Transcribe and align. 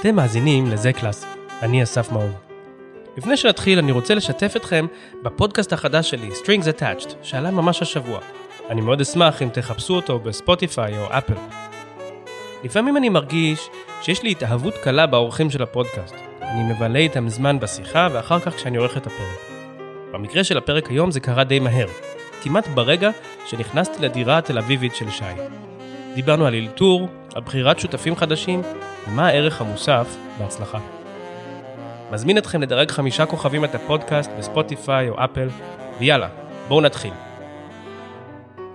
אתם 0.00 0.16
מאזינים 0.16 0.66
לזה 0.66 0.92
קלאס, 0.92 1.24
אני 1.62 1.82
אסף 1.82 2.12
מאור. 2.12 2.30
לפני 3.16 3.36
שנתחיל, 3.36 3.78
אני 3.78 3.92
רוצה 3.92 4.14
לשתף 4.14 4.52
אתכם 4.56 4.86
בפודקאסט 5.22 5.72
החדש 5.72 6.10
שלי, 6.10 6.28
Strings 6.30 6.78
Attached, 6.78 7.14
שעלה 7.22 7.50
ממש 7.50 7.82
השבוע. 7.82 8.20
אני 8.70 8.80
מאוד 8.80 9.00
אשמח 9.00 9.42
אם 9.42 9.48
תחפשו 9.48 9.94
אותו 9.94 10.18
בספוטיפיי 10.18 10.98
או 10.98 11.04
אפל. 11.10 11.34
לפעמים 12.64 12.96
אני 12.96 13.08
מרגיש 13.08 13.68
שיש 14.02 14.22
לי 14.22 14.30
התאהבות 14.30 14.74
קלה 14.74 15.06
באורחים 15.06 15.50
של 15.50 15.62
הפודקאסט. 15.62 16.14
אני 16.42 16.72
מבלה 16.72 16.98
איתם 16.98 17.28
זמן 17.28 17.60
בשיחה 17.60 18.08
ואחר 18.12 18.40
כך 18.40 18.54
כשאני 18.54 18.76
עורך 18.76 18.96
את 18.96 19.06
הפרק. 19.06 19.50
במקרה 20.12 20.44
של 20.44 20.58
הפרק 20.58 20.90
היום 20.90 21.10
זה 21.10 21.20
קרה 21.20 21.44
די 21.44 21.58
מהר, 21.58 21.88
כמעט 22.42 22.68
ברגע 22.68 23.10
שנכנסתי 23.46 24.02
לדירה 24.02 24.38
התל 24.38 24.58
אביבית 24.58 24.94
של 24.94 25.10
שי. 25.10 25.67
דיברנו 26.18 26.46
על 26.46 26.54
אלתור, 26.54 27.08
על 27.34 27.42
בחירת 27.42 27.78
שותפים 27.78 28.16
חדשים, 28.16 28.62
ומה 29.08 29.26
הערך 29.26 29.60
המוסף 29.60 30.16
בהצלחה. 30.38 30.78
מזמין 32.12 32.38
אתכם 32.38 32.62
לדרג 32.62 32.90
חמישה 32.90 33.26
כוכבים 33.26 33.64
את 33.64 33.74
הפודקאסט 33.74 34.30
בספוטיפיי 34.38 35.08
או 35.08 35.24
אפל, 35.24 35.48
ויאללה, 35.98 36.28
בואו 36.68 36.80
נתחיל. 36.80 37.12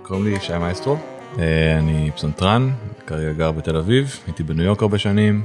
קוראים 0.02 0.26
לי 0.26 0.40
שי 0.42 0.58
מייסטרו, 0.58 0.98
אה, 1.40 1.78
אני 1.80 2.12
פסנתרן, 2.16 2.70
כרגע 3.08 3.32
גר 3.32 3.52
בתל 3.52 3.78
אביב, 3.78 4.20
הייתי 4.28 4.44
בניו 4.44 4.66
יורק 4.66 4.82
הרבה 4.82 4.98
שנים, 4.98 5.44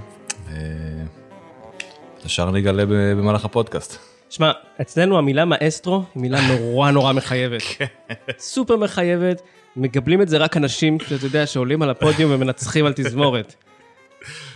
השאר 2.24 2.50
נגלה 2.50 2.82
במהלך 2.86 3.44
הפודקאסט. 3.44 3.98
שמע, 4.30 4.50
אצלנו 4.80 5.18
המילה 5.18 5.44
מאסטרו 5.44 6.02
היא 6.14 6.22
מילה 6.22 6.38
נורא 6.48 6.90
נורא 6.90 7.12
מחייבת. 7.12 7.62
סופר 8.38 8.76
מחייבת, 8.76 9.42
מקבלים 9.78 10.22
את 10.22 10.28
זה 10.28 10.38
רק 10.38 10.56
אנשים 10.56 11.00
שאתה 11.00 11.26
יודע 11.26 11.46
שעולים 11.46 11.82
על 11.82 11.90
הפודיום 11.90 12.32
ומנצחים 12.34 12.86
על 12.86 12.92
תזמורת. 12.96 13.54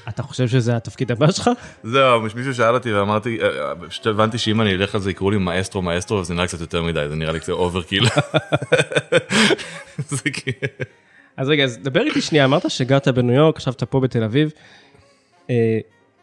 אתה 0.08 0.22
חושב 0.22 0.48
שזה 0.48 0.76
התפקיד 0.76 1.12
הבא 1.12 1.30
שלך? 1.30 1.50
זהו, 1.82 2.20
מישהו 2.20 2.54
שאל 2.54 2.74
אותי 2.74 2.92
ואמרתי, 2.92 3.38
פשוט 3.88 4.06
הבנתי 4.06 4.38
שאם 4.38 4.60
אני 4.60 4.74
אלך 4.74 4.94
על 4.94 5.00
זה 5.00 5.10
יקראו 5.10 5.30
לי 5.30 5.38
מאסטרו 5.38 5.82
מאסטרו, 5.82 6.24
זה 6.24 6.34
נראה 6.34 6.46
קצת 6.46 6.60
יותר 6.60 6.82
מדי, 6.82 7.06
זה 7.08 7.16
נראה 7.16 7.32
לי 7.32 7.40
קצת 7.40 7.52
overkill. 7.52 8.04
אז 11.36 11.48
רגע, 11.48 11.64
אז 11.64 11.78
דבר 11.78 12.00
איתי 12.00 12.20
שנייה, 12.20 12.44
אמרת 12.44 12.70
שגרת 12.70 13.08
בניו 13.08 13.34
יורק, 13.34 13.56
עכשיו 13.56 13.72
אתה 13.72 13.86
פה 13.86 14.00
בתל 14.00 14.24
אביב. 14.24 14.52
אה, 15.50 15.78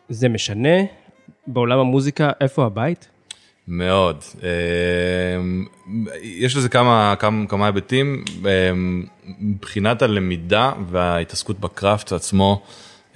זה 0.09 0.29
משנה 0.29 0.77
בעולם 1.47 1.79
המוזיקה 1.79 2.31
איפה 2.41 2.65
הבית? 2.65 3.09
מאוד. 3.69 4.23
אמ, 4.43 5.65
יש 6.21 6.55
לזה 6.55 6.69
כמה, 6.69 7.15
כמה, 7.19 7.47
כמה 7.47 7.65
היבטים. 7.65 8.23
אמ, 8.39 9.05
מבחינת 9.39 10.01
הלמידה 10.01 10.73
וההתעסקות 10.91 11.59
ב 11.59 11.68
craft 11.68 12.11
עצמו, 12.11 12.63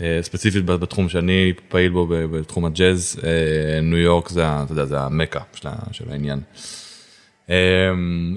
אה, 0.02 0.20
ספציפית 0.22 0.66
בתחום 0.66 1.10
שאני 1.10 1.54
פעיל 1.70 1.92
בו 1.92 2.08
בתחום 2.08 2.66
הג'אז, 2.66 3.20
אה, 3.24 3.82
ניו 3.82 3.98
יורק 3.98 4.30
זה, 4.30 4.64
אתה 4.64 4.72
יודע, 4.72 4.86
זה 4.86 5.00
המקה 5.00 5.42
של, 5.54 5.70
של 5.92 6.06
העניין. 6.12 6.40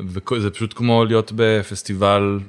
וזה 0.06 0.50
פשוט 0.50 0.74
כמו 0.76 1.04
להיות 1.04 1.32
בפסטיבל 1.36 2.40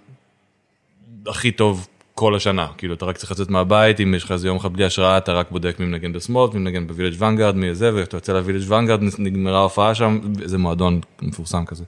הכי 1.28 1.52
טוב 1.52 1.88
כל 2.20 2.36
השנה, 2.36 2.68
כאילו 2.78 2.94
אתה 2.94 3.06
רק 3.06 3.18
צריך 3.18 3.32
לצאת 3.32 3.50
מהבית, 3.50 4.00
אם 4.00 4.14
יש 4.16 4.24
לך 4.24 4.32
איזה 4.32 4.48
יום 4.48 4.58
אחד 4.58 4.74
בלי 4.74 4.86
השראה, 4.86 5.18
אתה 5.18 5.34
רק 5.34 5.52
בודק 5.52 5.76
מי 5.80 5.86
מנגן 5.86 6.14
ב 6.14 6.19
Smoke, 6.19 6.54
מי 6.54 6.60
מנגן 6.60 6.88
ב 6.88 6.92
Village 6.92 7.22
Vanguard, 7.22 7.56
מי 7.56 7.76
זה, 7.76 7.96
ואתה 7.96 8.18
יוצא 8.18 8.34
ל 8.34 8.38
Village 8.38 8.72
Vanguard, 8.72 9.00
נגמרה 9.20 9.60
ההופעה 9.60 9.96
שם, 9.96 10.20
איזה 10.42 10.58
מועדון 10.58 11.00
מפורסם 11.22 11.66
כזה. 11.66 11.84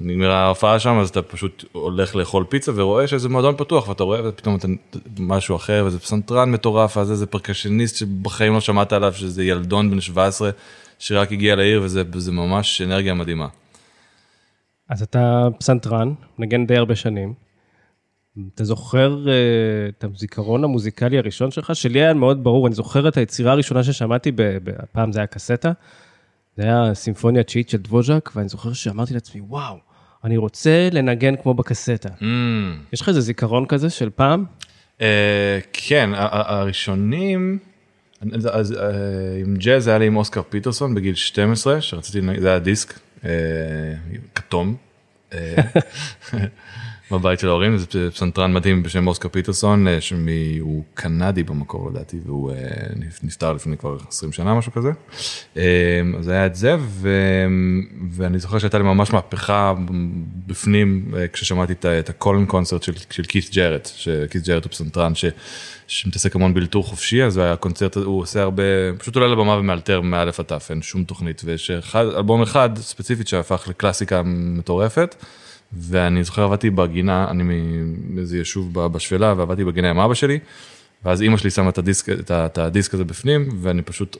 נגמרה 0.00 0.36
ההופעה 0.36 0.78
שם, 0.78 0.98
אז 0.98 1.08
אתה 1.08 1.22
פשוט 1.22 1.64
הולך 1.72 2.16
לאכול 2.16 2.44
פיצה 2.48 2.72
ורואה 2.74 3.06
שזה 3.06 3.28
מועדון 3.28 3.56
פתוח, 3.56 3.88
ואתה 3.88 4.04
רואה 4.04 4.28
ופתאום 4.28 4.56
אתה 4.56 4.68
משהו 5.18 5.56
אחר, 5.56 5.84
וזה 5.86 5.98
פסנתרן 5.98 6.50
מטורף, 6.50 6.98
אז 6.98 7.10
איזה 7.10 7.26
פרקשניסט 7.26 7.96
שבחיים 7.96 8.52
לא 8.52 8.60
שמעת 8.60 8.92
עליו, 8.92 9.12
שזה 9.12 9.44
ילדון 9.44 9.90
בן 9.90 10.00
17, 10.00 10.50
שרק 10.98 11.32
הגיע 11.32 11.56
לעיר, 11.56 11.80
וזה 11.84 12.32
ממש 12.32 12.82
אנרגיה 12.82 13.14
מדהימה. 13.14 13.48
אז 14.88 15.02
אתה 15.02 15.48
פסנתרן, 15.58 16.12
נגן 16.38 16.66
די 16.66 16.76
הרבה 16.76 16.96
שנים. 16.96 17.45
אתה 18.54 18.64
זוכר 18.64 19.24
uh, 19.24 19.28
את 19.98 20.04
הזיכרון 20.04 20.64
המוזיקלי 20.64 21.18
הראשון 21.18 21.50
שלך? 21.50 21.76
שלי 21.76 21.98
היה 22.00 22.14
מאוד 22.14 22.44
ברור, 22.44 22.66
אני 22.66 22.74
זוכר 22.74 23.08
את 23.08 23.16
היצירה 23.16 23.52
הראשונה 23.52 23.84
ששמעתי, 23.84 24.32
הפעם 24.78 25.12
זה 25.12 25.18
היה 25.18 25.26
קסטה, 25.26 25.72
זה 26.56 26.62
היה 26.62 26.94
סימפוניה 26.94 27.42
תשיעית 27.42 27.68
של 27.68 27.78
דבוז'ק, 27.78 28.30
ואני 28.36 28.48
זוכר 28.48 28.72
שאמרתי 28.72 29.14
לעצמי, 29.14 29.40
וואו, 29.40 29.76
אני 30.24 30.36
רוצה 30.36 30.88
לנגן 30.92 31.36
כמו 31.36 31.54
בקסטה. 31.54 32.08
אמ. 32.08 32.22
יש 32.92 33.00
לך 33.00 33.08
איזה 33.08 33.20
זיכרון 33.20 33.66
כזה 33.66 33.90
של 33.90 34.10
פעם? 34.10 34.44
אה, 34.98 35.02
כן, 35.72 36.10
הראשונים, 36.14 37.58
אז 38.32 38.72
אה, 38.72 38.76
עם 39.44 39.56
ג'אז 39.56 39.88
היה 39.88 39.98
לי 39.98 40.06
עם 40.06 40.16
אוסקר 40.16 40.42
פיטרסון 40.42 40.94
בגיל 40.94 41.14
12, 41.14 41.80
שרציתי, 41.80 42.20
זה 42.40 42.48
היה 42.48 42.58
דיסק, 42.58 42.98
אה, 43.22 43.26
כתום. 44.34 44.76
בבית 47.10 47.40
של 47.40 47.48
ההורים, 47.48 47.78
זה 47.78 47.86
פסנתרן 48.10 48.52
מדהים 48.52 48.82
בשם 48.82 49.06
אוסקר 49.06 49.28
פיטרסון, 49.28 49.88
אה, 49.88 50.00
שהוא 50.00 50.84
קנדי 50.94 51.42
במקור 51.42 51.90
לדעתי, 51.90 52.16
והוא 52.26 52.52
אה, 52.52 52.56
נפטר 53.22 53.52
לפני 53.52 53.76
כבר 53.76 53.96
20 54.08 54.32
שנה, 54.32 54.54
משהו 54.54 54.72
כזה. 54.72 54.90
אה, 55.56 56.00
אז 56.18 56.28
היה 56.28 56.46
את 56.46 56.54
זה, 56.54 56.76
ו... 56.80 57.10
ואני 58.10 58.38
זוכר 58.38 58.58
שהייתה 58.58 58.78
לי 58.78 58.84
ממש 58.84 59.12
מהפכה 59.12 59.74
בפנים, 60.46 61.14
כששמעתי 61.32 61.72
את 61.72 62.08
הקולן 62.08 62.46
קונצרט 62.46 62.82
של, 62.82 62.92
של 63.10 63.22
כית' 63.22 63.54
ג'רט, 63.54 63.90
שכית' 63.94 64.48
ג'רט 64.48 64.64
הוא 64.64 64.70
פסנתרן 64.70 65.14
ש... 65.14 65.24
שמתעסק 65.88 66.36
המון 66.36 66.54
בלתור 66.54 66.84
חופשי, 66.84 67.24
אז 67.24 67.38
היה 67.38 67.56
קונצרט, 67.56 67.96
הוא 67.96 68.20
עושה 68.20 68.42
הרבה, 68.42 68.62
פשוט 68.98 69.16
עולה 69.16 69.28
לבמה 69.28 69.52
ומאלתר 69.56 70.00
מאלף 70.00 70.40
עד 70.40 70.46
תף, 70.46 70.66
אין 70.70 70.82
שום 70.82 71.04
תוכנית, 71.04 71.42
ויש 71.44 71.70
אלבום 71.94 72.42
אחד 72.42 72.70
ספציפית 72.78 73.28
שהפך 73.28 73.68
לקלאסיקה 73.68 74.22
מטורפת. 74.24 75.14
ואני 75.72 76.24
זוכר 76.24 76.42
עבדתי 76.42 76.70
בגינה, 76.70 77.26
אני 77.30 77.42
מאיזה 78.08 78.38
יישוב 78.38 78.88
בשפלה 78.88 79.34
ועבדתי 79.36 79.64
בגינה 79.64 79.90
עם 79.90 79.98
אבא 79.98 80.14
שלי, 80.14 80.38
ואז 81.04 81.22
אימא 81.22 81.36
שלי 81.36 81.50
שמה 81.50 81.68
את 81.68 81.78
הדיסק, 81.78 82.08
את, 82.08 82.30
את 82.30 82.58
הדיסק 82.58 82.94
הזה 82.94 83.04
בפנים, 83.04 83.48
ואני 83.60 83.82
פשוט 83.82 84.16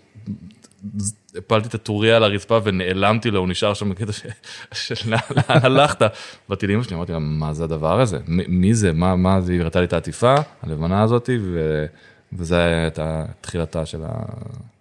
הפלתי 1.37 1.69
את 1.69 1.75
הטוריה 1.75 2.17
על 2.17 2.25
הרצפה 2.25 2.59
ונעלמתי 2.65 3.31
לו, 3.31 3.41
הוא 3.41 3.49
נשאר 3.49 3.75
שם 3.75 3.91
בקטע 3.91 4.13
של 4.73 5.11
לאן 5.11 5.45
הלכת. 5.47 6.03
באתי 6.49 6.67
לאמא 6.67 6.83
שלי, 6.83 6.97
אמרתי 6.97 7.13
לה, 7.13 7.19
מה 7.19 7.53
זה 7.53 7.65
הדבר 7.65 8.01
הזה? 8.01 8.19
מי 8.27 8.75
זה? 8.75 8.93
מה, 8.93 9.17
מה 9.17 9.41
זה? 9.41 9.53
היא 9.53 9.61
הראתה 9.61 9.81
לי 9.81 9.87
את 9.87 9.93
העטיפה, 9.93 10.35
הלבנה 10.63 11.03
הזאתי, 11.03 11.39
ו... 11.41 11.87
וזה 12.33 12.85
את 12.87 12.99
תחילתה 13.41 13.87
של 13.87 14.03
ה... 14.05 14.23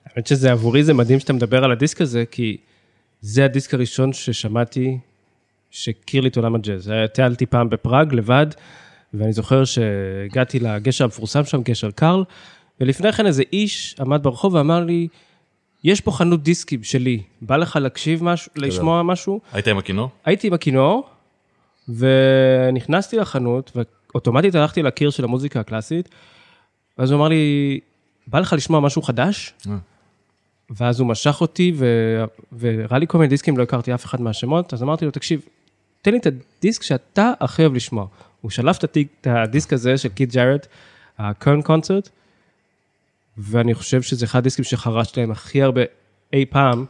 האמת 0.06 0.28
שזה 0.28 0.52
עבורי 0.52 0.84
זה 0.84 0.94
מדהים 0.94 1.20
שאתה 1.20 1.34
מדבר 1.34 1.64
על 1.64 1.72
הדיסק 1.72 2.02
הזה, 2.02 2.24
כי 2.32 2.58
זה 3.22 3.46
הדיסק 3.46 3.74
הראשון 3.74 4.14
ששמעתי 4.14 4.98
שהכיר 5.76 6.22
לי 6.22 6.30
את 6.30 6.38
עולם 6.38 6.56
הג'אז. 6.56 6.92
טיילתי 7.14 7.46
פעם 7.46 7.70
בפראג 7.70 8.14
לבד, 8.14 8.48
ואני 9.14 9.34
זוכר 9.34 9.66
שהגעתי 9.66 10.60
לגשר 10.60 11.04
המפורסם 11.04 11.44
שם, 11.44 11.62
גשר 11.62 11.92
קרל, 11.92 12.24
ולפני 12.80 13.12
כן 13.12 13.26
איזה 13.26 13.44
איש 13.54 13.96
עמד 14.00 14.24
ברחוב 14.24 14.54
ואמר 14.54 14.84
לי, 14.84 15.08
יש 15.84 16.02
פה 16.02 16.12
חנות 16.12 16.44
דיסקים 16.44 16.84
שלי, 16.84 17.22
בא 17.42 17.58
לך 17.58 17.76
להקשיב 17.76 18.24
משהו, 18.24 18.52
לשמוע 18.56 19.04
משהו? 19.04 19.42
היית 19.54 19.68
עם 19.68 19.78
הכינור? 19.78 20.10
הייתי 20.26 20.48
עם 20.48 20.54
הכינור, 20.54 21.10
ונכנסתי 21.90 23.18
לחנות, 23.18 23.72
ואוטומטית 23.76 24.56
הלכתי 24.56 24.84
לקיר 24.84 25.10
של 25.10 25.24
המוזיקה 25.24 25.60
הקלאסית, 25.60 26.10
ואז 26.98 27.12
הוא 27.12 27.20
אמר 27.20 27.28
לי, 27.28 27.80
בא 28.28 28.40
לך 28.40 28.54
לשמוע 28.54 28.80
משהו 28.80 29.02
חדש? 29.02 29.54
אה. 29.68 29.76
ואז 30.70 31.00
הוא 31.00 31.08
משך 31.08 31.42
אותי, 31.42 31.74
והראה 32.52 33.00
לי 33.00 33.08
כל 33.08 33.18
מיני 33.18 33.30
דיסקים, 33.30 33.58
לא 33.58 33.64
הכרתי 33.64 33.94
אף 33.94 34.06
אחד 34.06 34.22
מהשמות, 34.22 34.74
אז 34.74 34.84
אמרתי 34.84 35.06
לו, 35.06 35.12
תקשיב, 35.12 35.42
תן 36.06 36.12
לי 36.12 36.18
את 36.18 36.28
הדיסק 36.28 36.84
שאתה 36.84 37.32
הכי 37.40 37.62
אוהב 37.62 37.74
לשמוע. 37.74 38.08
הוא 38.42 38.52
שלף 38.52 38.78
את 38.84 38.98
הדיסק 39.28 39.74
הזה 39.74 39.98
של 39.98 40.10
קיד 40.10 40.32
ג'ארד, 40.32 40.60
הקרן 41.18 41.62
קונצרט, 41.62 42.10
ואני 43.38 43.74
חושב 43.74 44.02
שזה 44.02 44.26
אחד 44.26 44.40
הדיסקים 44.40 44.64
שחרשתי 44.64 45.20
להם 45.20 45.32
הכי 45.32 45.62
הרבה 45.62 45.82
אי 46.34 46.46
פעם, 46.46 46.86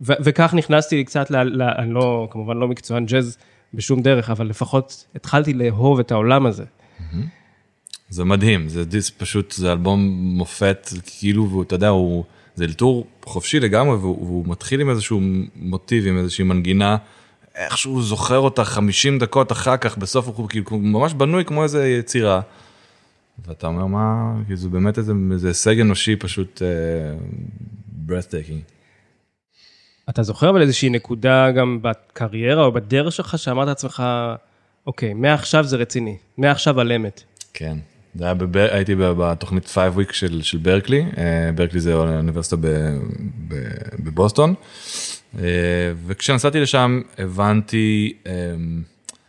ו- 0.00 0.12
וכך 0.24 0.54
נכנסתי 0.54 1.04
קצת, 1.04 1.30
ל- 1.30 1.62
ל- 1.62 1.62
אני 1.62 1.94
לא, 1.94 2.28
כמובן 2.30 2.56
לא 2.56 2.68
מקצוען 2.68 3.06
ג'אז 3.06 3.38
בשום 3.74 4.02
דרך, 4.02 4.30
אבל 4.30 4.46
לפחות 4.46 5.06
התחלתי 5.14 5.52
לאהוב 5.52 6.00
את 6.00 6.12
העולם 6.12 6.46
הזה. 6.46 6.64
זה 8.08 8.24
מדהים, 8.24 8.68
זה 8.68 8.84
דיסק 8.84 9.14
פשוט, 9.18 9.52
זה 9.52 9.72
אלבום 9.72 10.00
מופת, 10.20 10.88
כאילו, 11.06 11.50
ואתה 11.50 11.74
יודע, 11.74 11.88
הוא, 11.88 12.24
זה 12.54 12.64
אלתור 12.64 13.06
חופשי 13.24 13.60
לגמרי, 13.60 13.96
והוא, 13.96 14.22
והוא 14.22 14.44
מתחיל 14.48 14.80
עם 14.80 14.90
איזשהו 14.90 15.20
מוטיב, 15.56 16.06
עם 16.06 16.18
איזושהי 16.18 16.44
מנגינה. 16.44 16.96
איכשהו 17.56 18.02
זוכר 18.02 18.38
אותה 18.38 18.64
50 18.64 19.18
דקות 19.18 19.52
אחר 19.52 19.76
כך, 19.76 19.98
בסוף 19.98 20.26
הוא 20.26 20.48
כאילו 20.48 20.66
ממש 20.70 21.14
בנוי 21.14 21.44
כמו 21.44 21.62
איזה 21.62 21.88
יצירה. 21.88 22.40
ואתה 23.46 23.66
אומר 23.66 23.86
מה, 23.86 24.34
כי 24.46 24.56
זה 24.56 24.68
באמת 24.68 24.98
איזה, 24.98 25.12
איזה 25.32 25.48
הישג 25.48 25.80
אנושי 25.80 26.16
פשוט 26.16 26.62
uh, 26.62 28.10
breathtaking. 28.10 28.72
אתה 30.10 30.22
זוכר 30.22 30.50
אבל 30.50 30.62
איזושהי 30.62 30.88
נקודה 30.90 31.50
גם 31.50 31.78
בקריירה 31.82 32.64
או 32.64 32.72
בדרך 32.72 33.12
שלך 33.12 33.38
שאמרת 33.38 33.68
לעצמך, 33.68 34.02
אוקיי, 34.86 35.14
מעכשיו 35.14 35.64
זה 35.64 35.76
רציני, 35.76 36.16
מעכשיו 36.38 36.80
על 36.80 36.92
אמת. 36.92 37.22
כן. 37.54 37.78
זה 38.14 38.24
היה 38.24 38.34
בבר... 38.34 38.68
הייתי 38.70 38.94
בתוכנית 38.98 39.68
5 39.68 39.94
week 39.96 40.12
של, 40.12 40.42
של 40.42 40.58
ברקלי, 40.58 41.04
אה, 41.18 41.50
ברקלי 41.54 41.80
זה 41.80 41.94
אוניברסיטה 41.94 42.56
ב... 42.56 42.66
ב... 43.48 43.54
בבוסטון, 43.98 44.50
אה, 44.50 45.15
וכשנסעתי 46.06 46.60
לשם 46.60 47.00
הבנתי, 47.18 48.12
אה, 48.26 48.32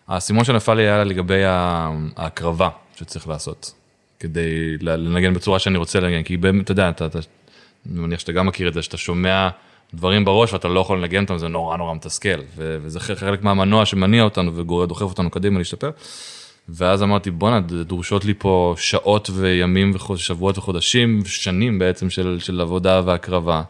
האסימון 0.08 0.44
שנפל 0.44 0.74
לי 0.74 0.82
היה 0.82 1.04
לגבי 1.04 1.44
ההקרבה 1.46 2.70
שצריך 2.96 3.28
לעשות, 3.28 3.74
כדי 4.20 4.78
לנגן 4.82 5.34
בצורה 5.34 5.60
שאני 5.60 5.78
רוצה 5.78 6.00
לנגן, 6.00 6.24
כי 6.24 6.38
באמת, 6.38 6.64
אתה 6.64 6.72
יודע, 6.72 6.90
אתה, 6.90 7.06
אתה, 7.06 7.20
אני 7.92 8.00
מניח 8.00 8.20
שאתה 8.20 8.32
גם 8.32 8.46
מכיר 8.46 8.68
את 8.68 8.74
זה, 8.74 8.82
שאתה 8.82 8.98
שומע 8.98 9.50
דברים 9.94 10.26
בראש 10.26 10.54
ואתה 10.54 10.68
לא 10.68 10.80
יכול 10.80 10.98
לנגן 10.98 11.24
אותם, 11.24 11.38
זה 11.38 11.48
נורא 11.48 11.78
נורא 11.78 11.94
מתסכל, 11.94 12.40
וזה 12.56 13.00
חלק 13.00 13.44
מהמנוע 13.44 13.86
שמניע 13.86 14.24
אותנו 14.24 14.56
ודוחף 14.56 15.02
אותנו 15.02 15.30
קדימה 15.30 15.58
להשתפר. 15.58 15.92
ואז 16.70 17.04
אמרתי 17.04 17.32
בואנה 17.32 17.60
דרושות 17.60 18.26
לי 18.26 18.34
פה 18.38 18.76
שעות 18.78 19.30
וימים 19.34 19.94
ושבועות 20.10 20.58
וחודשים 20.58 21.26
שנים 21.26 21.80
בעצם 21.80 22.10
של, 22.10 22.38
של 22.40 22.62
עבודה 22.62 23.02
והקרבה. 23.06 23.64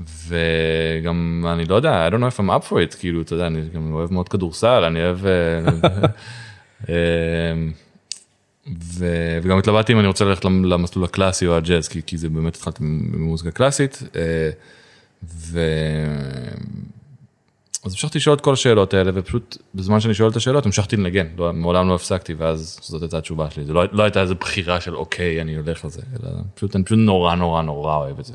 וגם 0.00 1.44
אני 1.52 1.64
לא 1.64 1.74
יודע 1.74 2.08
I 2.08 2.10
don't 2.10 2.14
know 2.14 2.36
if 2.36 2.40
I'm 2.40 2.48
up 2.48 2.70
for 2.70 2.74
it 2.74 2.98
כאילו 2.98 3.22
אתה 3.22 3.34
יודע 3.34 3.46
אני 3.46 3.60
גם 3.74 3.92
אוהב 3.92 4.12
מאוד 4.12 4.28
כדורסל 4.28 4.84
אני 4.84 5.04
אוהב 5.04 5.26
אה, 5.26 5.60
אה, 6.88 7.54
ו, 8.68 9.06
וגם 9.42 9.58
התלבטתי 9.58 9.92
אם 9.92 9.98
אני 9.98 10.06
רוצה 10.06 10.24
ללכת 10.24 10.44
למסלול 10.44 11.04
הקלאסי 11.04 11.46
או 11.46 11.56
הג'אז 11.56 11.88
כי, 11.88 12.00
כי 12.06 12.16
זה 12.16 12.28
באמת 12.28 12.56
התחלתי 12.56 12.78
ממוזיקה 12.82 13.50
קלאסית. 13.50 14.02
אה, 14.16 14.50
ו... 15.24 15.60
אז 17.84 17.92
המשכתי 17.92 18.18
לשאול 18.18 18.36
את 18.36 18.40
כל 18.40 18.52
השאלות 18.52 18.94
האלה 18.94 19.10
ופשוט 19.14 19.56
בזמן 19.74 20.00
שאני 20.00 20.14
שואל 20.14 20.30
את 20.30 20.36
השאלות 20.36 20.66
המשכתי 20.66 20.96
לנגן 20.96 21.26
לא, 21.38 21.52
מעולם 21.52 21.88
לא 21.88 21.94
הפסקתי 21.94 22.34
ואז 22.34 22.78
זאת 22.82 23.02
הייתה 23.02 23.18
התשובה 23.18 23.50
שלי 23.50 23.64
זה 23.64 23.72
לא, 23.72 23.84
לא 23.92 24.02
הייתה 24.02 24.20
איזה 24.22 24.34
בחירה 24.34 24.80
של 24.80 24.96
אוקיי 24.96 25.40
אני 25.40 25.56
הולך 25.56 25.84
לזה 25.84 26.02
אלא 26.12 26.30
פשוט 26.54 26.76
אני 26.76 26.84
פשוט 26.84 26.98
נורא 26.98 27.34
נורא 27.34 27.62
נורא 27.62 27.96
אוהב 27.96 28.18
את 28.18 28.24
זה. 28.24 28.34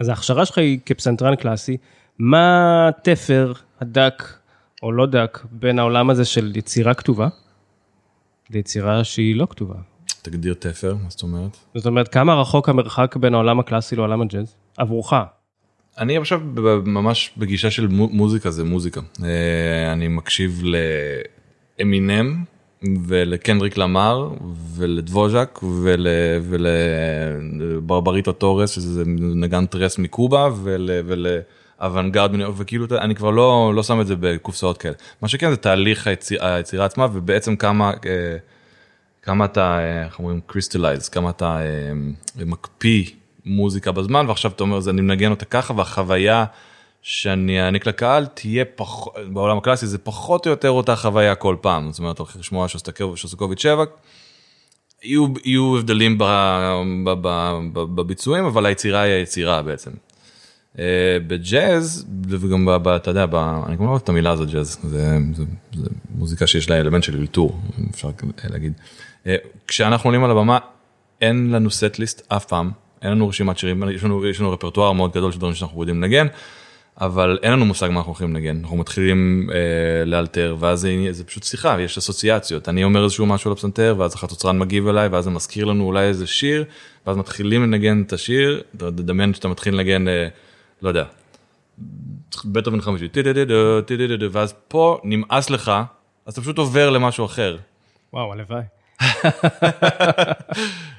אז 0.00 0.08
ההכשרה 0.08 0.46
שלך 0.46 0.58
היא 0.58 0.78
כפסנתרן 0.86 1.36
קלאסי 1.36 1.76
מה 2.18 2.88
התפר 2.88 3.52
הדק 3.80 4.22
או 4.82 4.92
לא 4.92 5.06
דק 5.06 5.38
בין 5.50 5.78
העולם 5.78 6.10
הזה 6.10 6.24
של 6.24 6.56
יצירה 6.56 6.94
כתובה 6.94 7.28
ליצירה 8.50 9.04
שהיא 9.04 9.36
לא 9.36 9.46
כתובה. 9.50 9.74
תגדיר 10.22 10.54
תפר 10.54 10.94
מה 10.94 11.10
זאת 11.10 11.22
אומרת 11.22 11.56
זאת 11.74 11.86
אומרת 11.86 12.08
כמה 12.08 12.34
רחוק 12.34 12.68
המרחק 12.68 13.16
בין 13.16 13.34
העולם 13.34 13.60
הקלאסי 13.60 13.96
לעולם 13.96 14.20
הג'אז 14.22 14.54
עבורך. 14.76 15.12
אני 15.98 16.16
עכשיו 16.16 16.40
ממש 16.84 17.30
בגישה 17.36 17.70
של 17.70 17.86
מוזיקה 17.90 18.50
זה 18.50 18.64
מוזיקה 18.64 19.00
אה, 19.24 19.92
אני 19.92 20.08
מקשיב 20.08 20.62
לאמינם 21.78 22.44
ולקנדריק 22.82 23.76
למר 23.76 24.28
ולדבוז'ק 24.76 25.60
ולברבריטו 26.50 28.32
טורס 28.32 28.70
שזה 28.70 29.02
נגן 29.18 29.66
טרס 29.66 29.98
מקובה 29.98 30.48
ולאוונגרד 30.62 32.30
וכאילו 32.56 32.86
אני 32.98 33.14
כבר 33.14 33.30
לא 33.30 33.72
לא 33.74 33.82
שם 33.82 34.00
את 34.00 34.06
זה 34.06 34.14
בקופסאות 34.20 34.78
כאלה 34.78 34.94
מה 35.22 35.28
שכן 35.28 35.50
זה 35.50 35.56
תהליך 35.56 36.06
היציר, 36.06 36.46
היצירה 36.46 36.84
עצמה 36.84 37.06
ובעצם 37.12 37.56
כמה 37.56 37.90
אה, 37.90 38.36
כמה 39.22 39.44
אתה 39.44 39.78
אה, 39.78 40.04
איך 40.04 40.18
אומרים 40.18 40.40
crystallize 40.46 41.08
כמה 41.08 41.30
אתה 41.30 41.60
מקפיא. 42.36 43.04
מוזיקה 43.48 43.92
בזמן 43.92 44.28
ועכשיו 44.28 44.50
אתה 44.50 44.62
אומר 44.62 44.80
זה 44.80 44.90
אני 44.90 45.00
מנגן 45.00 45.30
אותה 45.30 45.44
ככה 45.44 45.74
והחוויה 45.76 46.44
שאני 47.02 47.62
אעניק 47.62 47.86
לקהל 47.86 48.26
תהיה 48.26 48.64
פחות 48.64 49.14
בעולם 49.32 49.58
הקלאסי 49.58 49.86
זה 49.86 49.98
פחות 49.98 50.46
או 50.46 50.50
יותר 50.50 50.70
אותה 50.70 50.96
חוויה 50.96 51.34
כל 51.34 51.56
פעם 51.60 51.92
זאת 51.92 51.98
אומרת 51.98 52.14
אתה 52.14 52.22
הולך 52.22 52.36
לשמוע 52.36 52.68
שוסטקוביץ' 53.16 53.62
7 53.62 53.84
יהיו, 55.02 55.26
יהיו 55.44 55.76
הבדלים 55.78 56.18
ב, 56.18 56.24
ב, 57.04 57.10
ב, 57.22 57.28
ב, 57.72 57.80
בביצועים 57.80 58.44
אבל 58.44 58.66
היצירה 58.66 59.00
היא 59.00 59.12
היצירה 59.12 59.62
בעצם. 59.62 59.90
Uh, 60.76 60.80
בג'אז 61.26 62.06
וגם 62.28 62.66
ב, 62.82 62.88
אתה 62.88 63.10
יודע 63.10 63.26
ב, 63.26 63.34
אני 63.34 63.76
כבר 63.76 63.86
לא 63.86 63.90
אוהב 63.90 64.02
את 64.02 64.08
המילה 64.08 64.30
הזאת 64.30 64.50
ג'אז 64.50 64.78
זה, 64.82 65.18
זה, 65.34 65.44
זה 65.74 65.88
מוזיקה 66.10 66.46
שיש 66.46 66.70
לה 66.70 66.80
אלמנט 66.80 67.04
של 67.04 67.20
אלתור 67.20 67.60
אפשר 67.90 68.08
להגיד. 68.50 68.72
Uh, 69.24 69.28
כשאנחנו 69.66 70.08
עולים 70.08 70.24
על 70.24 70.30
הבמה 70.30 70.58
אין 71.20 71.50
לנו 71.50 71.70
סט 71.70 71.98
ליסט 71.98 72.32
אף 72.32 72.44
פעם 72.44 72.70
אין 73.02 73.10
לנו 73.10 73.28
רשימת 73.28 73.58
שירים, 73.58 73.82
יש 73.88 74.04
לנו, 74.04 74.26
יש 74.26 74.40
לנו 74.40 74.50
רפרטואר 74.50 74.92
מאוד 74.92 75.12
גדול 75.12 75.32
של 75.32 75.38
דברים 75.38 75.54
שאנחנו 75.54 75.82
יודעים 75.82 76.02
לנגן, 76.02 76.26
אבל 77.00 77.38
אין 77.42 77.52
לנו 77.52 77.64
מושג 77.64 77.88
מה 77.88 77.96
אנחנו 77.96 78.10
הולכים 78.10 78.34
לנגן, 78.34 78.58
אנחנו 78.62 78.76
מתחילים 78.76 79.50
אה, 79.52 80.04
לאלתר 80.04 80.56
ואז 80.58 80.80
זה, 80.80 80.90
זה 81.10 81.24
פשוט 81.24 81.42
שיחה, 81.42 81.80
יש 81.80 81.98
אסוציאציות, 81.98 82.68
אני 82.68 82.84
אומר 82.84 83.04
איזשהו 83.04 83.26
משהו 83.26 83.52
לפסנתר 83.52 83.94
ואז 83.98 84.14
החצוצרן 84.14 84.58
מגיב 84.58 84.88
אליי 84.88 85.08
ואז 85.08 85.24
זה 85.24 85.30
מזכיר 85.30 85.64
לנו 85.64 85.84
אולי 85.84 86.04
איזה 86.04 86.26
שיר, 86.26 86.64
ואז 87.06 87.16
מתחילים 87.16 87.62
לנגן 87.62 88.02
את 88.02 88.12
השיר, 88.12 88.62
תדמיין 88.76 89.34
שאתה 89.34 89.48
מתחיל 89.48 89.74
לנגן, 89.74 90.08
אה, 90.08 90.28
לא 90.82 90.88
יודע, 90.88 91.04
בטהובן 92.44 92.80
חמישי, 92.80 93.08
ואז 94.32 94.54
פה 94.68 95.00
נמאס 95.04 95.50
לך, 95.50 95.72
אז 96.26 96.32
אתה 96.32 96.40
פשוט 96.40 96.58
עובר 96.58 96.90
למשהו 96.90 97.24
אחר. 97.24 97.56
וואו, 98.12 98.32
הלוואי. 98.32 98.62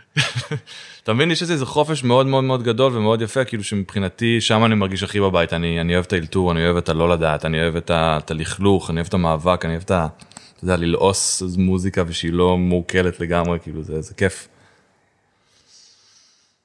אתה 1.03 1.13
מבין, 1.13 1.31
יש 1.31 1.41
איזה 1.41 1.65
חופש 1.65 2.03
מאוד 2.03 2.25
מאוד 2.25 2.43
מאוד 2.43 2.63
גדול 2.63 2.97
ומאוד 2.97 3.21
יפה, 3.21 3.45
כאילו 3.45 3.63
שמבחינתי 3.63 4.41
שם 4.41 4.65
אני 4.65 4.75
מרגיש 4.75 5.03
הכי 5.03 5.19
בבית, 5.19 5.53
אני, 5.53 5.81
אני 5.81 5.93
אוהב 5.93 6.05
את 6.05 6.13
האלתור, 6.13 6.51
אני 6.51 6.65
אוהב 6.65 6.77
את 6.77 6.89
הלא 6.89 7.09
לדעת, 7.09 7.45
אני 7.45 7.61
אוהב 7.61 7.75
את, 7.75 8.31
הלכלוך, 8.31 8.89
אני 8.89 8.97
אוהב 8.97 9.07
את 9.07 9.13
המאבק, 9.13 9.65
אני 9.65 9.73
אוהב 9.73 9.83
את 9.83 9.91
ה... 9.91 10.07
אתה 10.55 10.63
יודע, 10.63 10.77
ללעוס 10.77 11.43
מוזיקה 11.57 12.03
ושהיא 12.07 12.33
לא 12.33 12.57
מעוקלת 12.57 13.19
לגמרי, 13.19 13.59
כאילו 13.59 13.83
זה, 13.83 14.01
זה 14.01 14.13
כיף. 14.13 14.47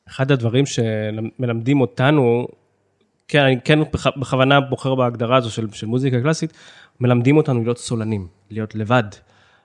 אחד 0.09 0.33
הדברים 0.33 0.65
שמלמדים 0.67 1.81
אותנו, 1.81 2.49
כן, 3.29 3.41
אני 3.41 3.57
כן 3.65 3.79
בכוונה 4.17 4.61
בוחר 4.61 4.95
בהגדרה 4.95 5.37
הזו 5.37 5.51
של, 5.51 5.67
של 5.73 5.87
מוזיקה 5.87 6.21
קלאסית, 6.21 6.53
מלמדים 7.01 7.37
אותנו 7.37 7.63
להיות 7.63 7.79
סולנים, 7.79 8.27
להיות 8.51 8.75
לבד. 8.75 9.05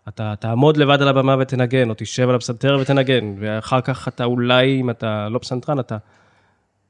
אתה 0.10 0.34
תעמוד 0.40 0.78
לבד 0.78 1.02
על 1.02 1.08
הבמה 1.08 1.36
ותנגן, 1.40 1.90
או 1.90 1.96
תשב 1.98 2.30
על 2.30 2.36
הפסנתר 2.36 2.78
ותנגן, 2.82 3.34
ואחר 3.40 3.82
כך 3.82 4.08
אתה 4.08 4.24
אולי, 4.24 4.82
אם 4.82 4.90
אתה 4.90 5.30
לא 5.30 5.40
פסנתרן, 5.40 5.80
אתה 5.80 5.98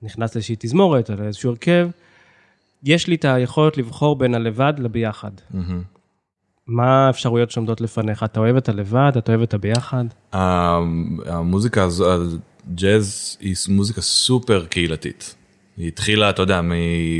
נכנס 0.02 0.36
לאיזושהי 0.36 0.56
תזמורת, 0.60 1.10
או 1.10 1.16
לאיזשהו 1.16 1.50
הרכב. 1.50 1.90
יש 2.84 3.08
לי 3.08 3.16
את 3.16 3.26
היכולת 3.26 3.78
לבחור 3.78 4.16
בין 4.16 4.36
הלבד 4.36 4.74
לביחד. 4.78 5.32
Mm-hmm. 5.54 5.58
מה 6.68 7.08
האפשרויות 7.08 7.52
שעומדות 7.52 7.82
לפניך? 7.82 8.24
אתה 8.24 8.40
אוהב 8.40 8.56
את 8.56 8.70
הלבד? 8.70 9.12
אתה 9.18 9.32
אוהב 9.32 9.42
את 9.42 9.54
הביחד? 9.54 10.06
המוזיקה, 11.26 11.88
הג'אז 12.68 13.38
היא 13.40 13.56
מוזיקה 13.70 14.02
סופר 14.02 14.66
קהילתית. 14.66 15.36
היא 15.80 15.88
התחילה, 15.88 16.30
אתה 16.30 16.42
יודע, 16.42 16.62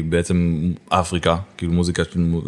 בעצם 0.10 0.70
אפריקה, 0.90 1.38
כאילו 1.58 1.72
מוזיקה 1.72 2.04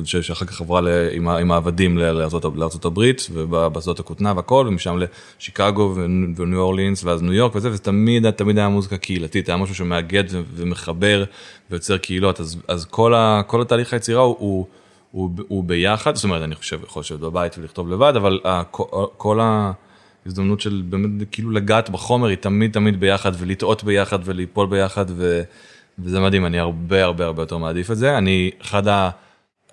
שאחר 0.06 0.46
כך 0.46 0.62
עברה 0.62 0.82
עם, 1.12 1.52
העבדים 1.52 1.98
לארצות, 1.98 2.86
הברית 2.86 3.28
ובשדות 3.34 4.00
הכותנה 4.00 4.34
והכל, 4.36 4.66
ומשם 4.70 4.98
לשיקגו 5.40 5.94
וניו 5.96 6.60
אורלינס 6.60 7.04
ואז 7.04 7.22
ניו 7.22 7.34
יורק 7.34 7.56
וזה, 7.56 7.70
וזה 7.70 7.80
תמיד, 7.80 8.32
תמיד 8.32 8.58
היה 8.58 8.70
מוזיקה 8.70 8.98
קהילתית, 8.98 9.50
היה 9.50 9.58
משהו 9.58 9.76
שמאגד 9.76 10.24
ומחבר 10.56 11.24
ויוצר 11.70 11.98
קהילות, 11.98 12.40
אז, 12.40 12.58
אז 12.68 12.86
כל, 12.86 13.14
ה, 13.14 13.42
כל 13.48 13.62
התהליך 13.62 13.94
היצירה 13.94 14.22
הוא, 14.22 14.36
הוא, 14.40 14.66
הוא, 15.12 15.30
הוא 15.48 15.64
ביחד, 15.64 16.16
זאת 16.16 16.24
אומרת, 16.24 16.42
אני 16.42 16.56
חושב, 16.56 16.80
יכול 16.84 17.00
לשבת 17.00 17.20
בבית 17.20 17.58
ולכתוב 17.58 17.90
לבד, 17.90 18.14
אבל 18.16 18.40
כל, 18.72 19.06
כל 19.18 19.40
ההזדמנות 19.42 20.62
של 20.62 20.84
באמת 20.90 21.28
כאילו 21.32 21.52
לגעת 21.52 21.90
בחומר 21.90 22.28
היא 22.28 22.38
תמיד 22.38 22.72
תמיד 22.72 23.00
ביחד 23.00 23.32
ולטעות 23.38 23.84
ביחד 23.84 24.20
וליפול 24.26 24.68
ביחד. 24.68 25.06
ו... 25.10 25.42
וזה 26.00 26.20
מדהים, 26.20 26.46
אני 26.46 26.60
הרבה 26.60 27.04
הרבה 27.04 27.26
הרבה 27.26 27.44
יותר 27.44 27.58
מעדיף 27.58 27.92
את 27.92 27.98
זה. 27.98 28.18
אני, 28.18 28.52
אחד 28.62 28.84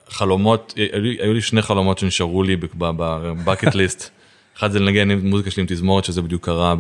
החלומות, 0.08 0.74
היו 0.76 1.02
לי, 1.02 1.16
היו 1.20 1.34
לי 1.34 1.40
שני 1.40 1.62
חלומות 1.62 1.98
שנשארו 1.98 2.42
לי 2.42 2.56
בבקט 2.56 3.74
ליסט. 3.74 4.08
אחד 4.58 4.70
זה 4.70 4.80
לנגן 4.80 5.10
עם 5.10 5.26
מוזיקה 5.26 5.50
שלי 5.50 5.60
עם 5.60 5.66
תזמורת, 5.66 6.04
שזה 6.04 6.22
בדיוק 6.22 6.44
קרה 6.44 6.74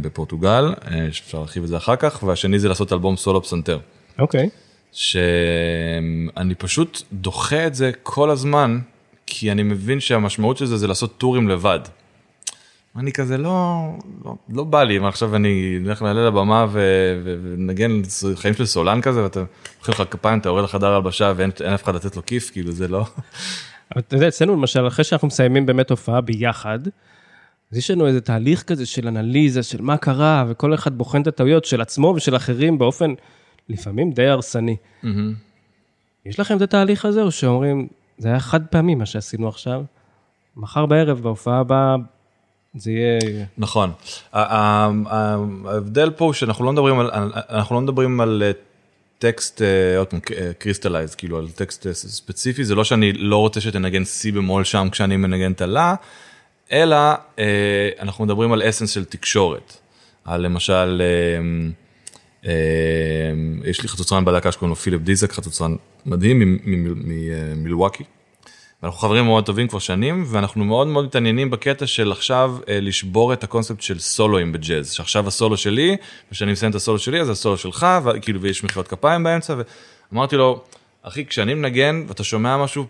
בפורטוגל, 0.00 0.74
אה, 0.90 1.08
שאפשר 1.12 1.38
להרחיב 1.38 1.62
את 1.62 1.68
זה 1.68 1.76
אחר 1.76 1.96
כך, 1.96 2.22
והשני 2.22 2.58
זה 2.58 2.68
לעשות 2.68 2.92
אלבום 2.92 3.16
סולו 3.16 3.42
פסנתר. 3.42 3.78
אוקיי. 4.18 4.46
Okay. 4.46 4.68
שאני 4.92 6.54
פשוט 6.58 7.02
דוחה 7.12 7.66
את 7.66 7.74
זה 7.74 7.90
כל 8.02 8.30
הזמן, 8.30 8.78
כי 9.26 9.52
אני 9.52 9.62
מבין 9.62 10.00
שהמשמעות 10.00 10.56
של 10.56 10.66
זה 10.66 10.76
זה 10.76 10.86
לעשות 10.86 11.18
טורים 11.18 11.48
לבד. 11.48 11.80
אני 12.98 13.12
כזה 13.12 13.38
לא, 13.38 13.88
לא, 14.24 14.34
לא 14.48 14.64
בא 14.64 14.82
לי, 14.82 14.98
מה 14.98 15.08
עכשיו 15.08 15.36
אני 15.36 15.78
אלך 15.86 16.02
לעלה 16.02 16.26
לבמה 16.26 16.66
ונגן 16.72 18.02
חיים 18.34 18.54
של 18.54 18.66
סולן 18.66 19.00
כזה 19.00 19.22
ואתה 19.22 19.42
אוכל 19.80 19.92
לך 19.92 20.02
כפיים, 20.10 20.38
אתה 20.38 20.48
יורד 20.48 20.64
לחדר 20.64 20.86
הלבשה 20.86 21.32
ואין 21.36 21.50
אף 21.74 21.84
אחד 21.84 21.94
לתת 21.94 22.16
לו 22.16 22.22
כיף, 22.26 22.50
כאילו 22.50 22.72
זה 22.72 22.88
לא. 22.88 23.04
אבל 23.92 24.00
אתה 24.00 24.16
יודע, 24.16 24.28
אצלנו 24.28 24.52
למשל, 24.52 24.86
אחרי 24.86 25.04
שאנחנו 25.04 25.28
מסיימים 25.28 25.66
באמת 25.66 25.90
הופעה 25.90 26.20
ביחד, 26.20 26.78
אז 27.72 27.78
יש 27.78 27.90
לנו 27.90 28.06
איזה 28.06 28.20
תהליך 28.20 28.62
כזה 28.62 28.86
של 28.86 29.08
אנליזה, 29.08 29.62
של 29.62 29.82
מה 29.82 29.96
קרה, 29.96 30.44
וכל 30.48 30.74
אחד 30.74 30.98
בוחן 30.98 31.22
את 31.22 31.26
הטעויות 31.26 31.64
של 31.64 31.80
עצמו 31.80 32.12
ושל 32.16 32.36
אחרים 32.36 32.78
באופן 32.78 33.14
לפעמים 33.68 34.12
די 34.12 34.26
הרסני. 34.26 34.76
אמ-הממ. 35.04 35.06
יש 36.26 36.40
לכם 36.40 36.56
את 36.56 36.62
התהליך 36.62 37.04
הזה, 37.04 37.22
או 37.22 37.30
שאומרים, 37.30 37.88
זה 38.18 38.28
היה 38.28 38.40
חד 38.40 38.66
פעמי 38.66 38.94
מה 38.94 39.06
שעשינו 39.06 39.48
עכשיו, 39.48 39.82
מחר 40.56 40.86
בערב 40.86 41.20
בהופעה 41.20 41.60
הבאה 41.60 41.96
זה 42.78 42.90
יהיה... 42.90 43.18
נכון. 43.58 43.92
ההבדל 44.32 46.10
פה 46.10 46.24
הוא 46.24 46.32
שאנחנו 46.32 46.64
לא 46.64 46.72
מדברים 46.72 46.98
על, 46.98 47.10
אנחנו 47.50 47.74
לא 47.74 47.80
מדברים 47.80 48.20
על 48.20 48.42
אה, 48.46 48.50
טקסט, 49.18 49.62
אה, 49.62 49.98
עוד 49.98 50.06
פעם, 50.06 50.20
crystallize, 50.58 51.14
כאילו 51.14 51.38
על 51.38 51.48
טקסט 51.48 51.86
אה, 51.86 51.94
ספציפי, 51.94 52.64
זה 52.64 52.74
לא 52.74 52.84
שאני 52.84 53.12
לא 53.12 53.36
רוצה 53.36 53.60
שתנגן 53.60 54.02
C 54.02 54.34
במול 54.34 54.64
שם 54.64 54.88
כשאני 54.92 55.16
מנגן 55.16 55.52
את 55.52 55.60
הלה, 55.60 55.94
אלא 56.72 56.96
אה, 57.38 57.90
אנחנו 58.00 58.24
מדברים 58.24 58.52
על 58.52 58.68
essence 58.68 58.90
של 58.90 59.04
תקשורת. 59.04 59.76
על 60.24 60.40
למשל, 60.40 61.02
אה, 61.02 61.40
אה, 62.50 62.50
יש 63.64 63.82
לי 63.82 63.88
חצוצרן 63.88 64.24
בלהקה 64.24 64.52
שקוראים 64.52 64.70
לו 64.70 64.76
פיליפ 64.76 65.02
דיזק, 65.02 65.32
חצוצרן 65.32 65.76
מדהים 66.06 66.58
ממילווקי. 66.64 68.04
אנחנו 68.82 68.98
חברים 68.98 69.24
מאוד 69.24 69.46
טובים 69.46 69.68
כבר 69.68 69.78
שנים 69.78 70.24
ואנחנו 70.26 70.64
מאוד 70.64 70.86
מאוד 70.86 71.04
מתעניינים 71.04 71.50
בקטע 71.50 71.86
של 71.86 72.12
עכשיו 72.12 72.56
אה, 72.68 72.80
לשבור 72.80 73.32
את 73.32 73.44
הקונספט 73.44 73.80
של 73.80 73.98
סולואים 73.98 74.52
בג'אז 74.52 74.92
שעכשיו 74.92 75.28
הסולו 75.28 75.56
שלי 75.56 75.96
וכשאני 76.30 76.52
מסיים 76.52 76.70
את 76.70 76.76
הסולו 76.76 76.98
שלי 76.98 77.20
אז 77.20 77.30
הסולו 77.30 77.58
שלך 77.58 77.86
וכאילו 78.04 78.40
ויש 78.40 78.64
מחיאות 78.64 78.88
כפיים 78.88 79.24
באמצע 79.24 79.54
ואמרתי 80.12 80.36
לו 80.36 80.62
אחי 81.02 81.26
כשאני 81.26 81.54
מנגן 81.54 82.04
ואתה 82.08 82.24
שומע 82.24 82.56
משהו 82.56 82.86